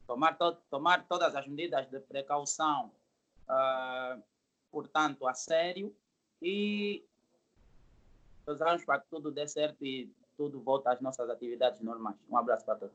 tomar, 0.06 0.36
to 0.36 0.52
tomar 0.70 1.06
todas 1.06 1.34
as 1.34 1.46
medidas 1.46 1.86
de 1.88 2.00
precaução, 2.00 2.92
uh, 3.48 4.22
portanto, 4.70 5.26
a 5.26 5.34
sério 5.34 5.94
e 6.42 7.04
rezamos 8.48 8.84
para 8.84 9.00
que 9.00 9.06
tudo 9.10 9.30
dê 9.30 9.46
certo 9.46 9.84
e 9.84 10.10
tudo 10.36 10.60
volte 10.60 10.88
às 10.88 11.00
nossas 11.00 11.28
atividades 11.28 11.80
normais. 11.82 12.16
Um 12.30 12.36
abraço 12.36 12.64
para 12.64 12.76
todos. 12.76 12.94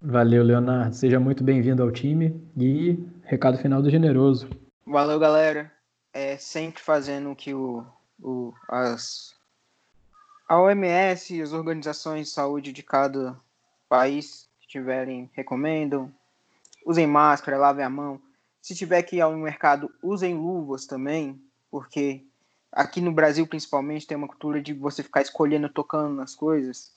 Valeu, 0.00 0.42
Leonardo. 0.42 0.94
Seja 0.94 1.20
muito 1.20 1.44
bem-vindo 1.44 1.82
ao 1.82 1.92
time. 1.92 2.40
E 2.56 2.98
recado 3.22 3.58
final 3.58 3.80
do 3.80 3.90
Generoso. 3.90 4.48
Valeu, 4.84 5.18
galera. 5.18 5.70
É 6.12 6.36
sempre 6.36 6.82
fazendo 6.82 7.30
o 7.30 7.36
que 7.36 7.54
o, 7.54 7.84
o, 8.20 8.52
as, 8.68 9.36
a 10.48 10.60
OMS 10.60 11.36
e 11.36 11.42
as 11.42 11.52
organizações 11.52 12.26
de 12.26 12.32
saúde 12.32 12.72
de 12.72 12.82
cada 12.82 13.38
país 13.88 14.48
que 14.60 14.66
tiverem 14.66 15.30
recomendam. 15.32 16.12
Usem 16.84 17.06
máscara, 17.06 17.58
lavem 17.58 17.84
a 17.84 17.90
mão. 17.90 18.20
Se 18.60 18.74
tiver 18.74 19.02
que 19.02 19.16
ir 19.16 19.20
ao 19.20 19.36
mercado, 19.36 19.90
usem 20.02 20.34
luvas 20.34 20.86
também, 20.86 21.40
porque 21.70 22.24
aqui 22.72 23.00
no 23.00 23.12
Brasil, 23.12 23.46
principalmente, 23.46 24.06
tem 24.06 24.16
uma 24.16 24.28
cultura 24.28 24.60
de 24.60 24.72
você 24.72 25.02
ficar 25.02 25.22
escolhendo, 25.22 25.68
tocando 25.68 26.14
nas 26.14 26.34
coisas. 26.34 26.92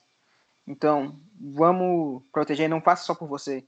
Então, 0.66 1.18
vamos 1.40 2.22
proteger. 2.32 2.68
Não 2.68 2.80
faça 2.80 3.04
só 3.04 3.14
por 3.14 3.28
você. 3.28 3.64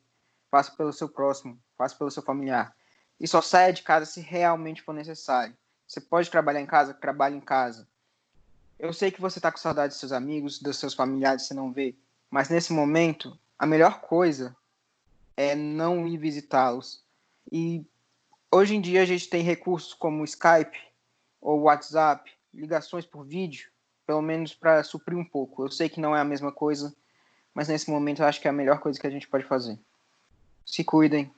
Faça 0.51 0.71
pelo 0.73 0.93
seu 0.93 1.09
próximo. 1.09 1.59
Faça 1.77 1.97
pelo 1.97 2.11
seu 2.11 2.23
familiar. 2.23 2.75
E 3.21 3.27
só 3.27 3.41
saia 3.41 3.73
de 3.73 3.83
casa 3.83 4.07
se 4.07 4.21
realmente 4.21 4.83
for 4.83 4.93
necessário. 4.93 5.57
Você 5.87 6.01
pode 6.01 6.31
trabalhar 6.31 6.61
em 6.61 6.67
casa? 6.67 6.95
Trabalhe 6.95 7.37
em 7.37 7.41
casa. 7.41 7.87
Eu 8.79 8.93
sei 8.93 9.11
que 9.11 9.21
você 9.21 9.39
está 9.39 9.51
com 9.51 9.59
saudade 9.59 9.93
dos 9.93 10.01
seus 10.01 10.13
amigos, 10.13 10.59
dos 10.59 10.79
seus 10.79 10.95
familiares, 10.95 11.43
você 11.43 11.55
não 11.55 11.73
vê. 11.73 11.95
Mas 12.31 12.49
nesse 12.49 12.73
momento, 12.73 13.39
a 13.59 13.67
melhor 13.67 14.01
coisa 14.01 14.57
é 15.37 15.55
não 15.55 16.07
ir 16.07 16.17
visitá-los. 16.17 17.03
E 17.51 17.85
hoje 18.51 18.75
em 18.75 18.81
dia 18.81 19.03
a 19.03 19.07
gente 19.07 19.29
tem 19.29 19.43
recursos 19.43 19.95
como 19.95 20.23
o 20.23 20.25
Skype 20.25 20.77
ou 21.45 21.61
WhatsApp, 21.61 22.33
ligações 22.53 23.05
por 23.05 23.23
vídeo, 23.23 23.69
pelo 24.07 24.23
menos 24.23 24.55
para 24.55 24.83
suprir 24.83 25.17
um 25.17 25.25
pouco. 25.25 25.65
Eu 25.65 25.71
sei 25.71 25.91
que 25.91 26.01
não 26.01 26.17
é 26.17 26.21
a 26.21 26.25
mesma 26.25 26.51
coisa, 26.51 26.93
mas 27.55 27.69
nesse 27.69 27.91
momento 27.91 28.23
eu 28.23 28.27
acho 28.27 28.41
que 28.41 28.49
é 28.49 28.51
a 28.51 28.55
melhor 28.55 28.81
coisa 28.81 28.99
que 28.99 29.07
a 29.07 29.11
gente 29.11 29.29
pode 29.29 29.45
fazer. 29.45 29.79
Se 30.65 30.83
cuidem. 30.83 31.31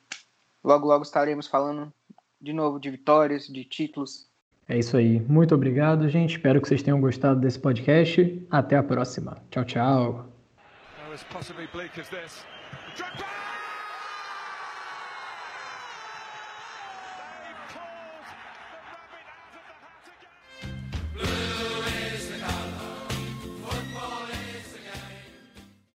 Logo, 0.62 0.86
logo 0.86 1.02
estaremos 1.02 1.48
falando 1.48 1.92
de 2.40 2.52
novo 2.52 2.78
de 2.78 2.88
vitórias, 2.90 3.48
de 3.48 3.64
títulos. 3.64 4.28
É 4.68 4.78
isso 4.78 4.96
aí. 4.96 5.20
Muito 5.20 5.54
obrigado, 5.54 6.09
gente. 6.09 6.36
Espero 6.36 6.61
que 6.61 6.68
vocês 6.68 6.82
tenham 6.82 7.00
gostado 7.00 7.40
desse 7.40 7.59
podcast. 7.59 8.46
Até 8.50 8.76
a 8.76 8.82
próxima. 8.82 9.36
Tchau, 9.50 9.64
tchau. 9.64 10.28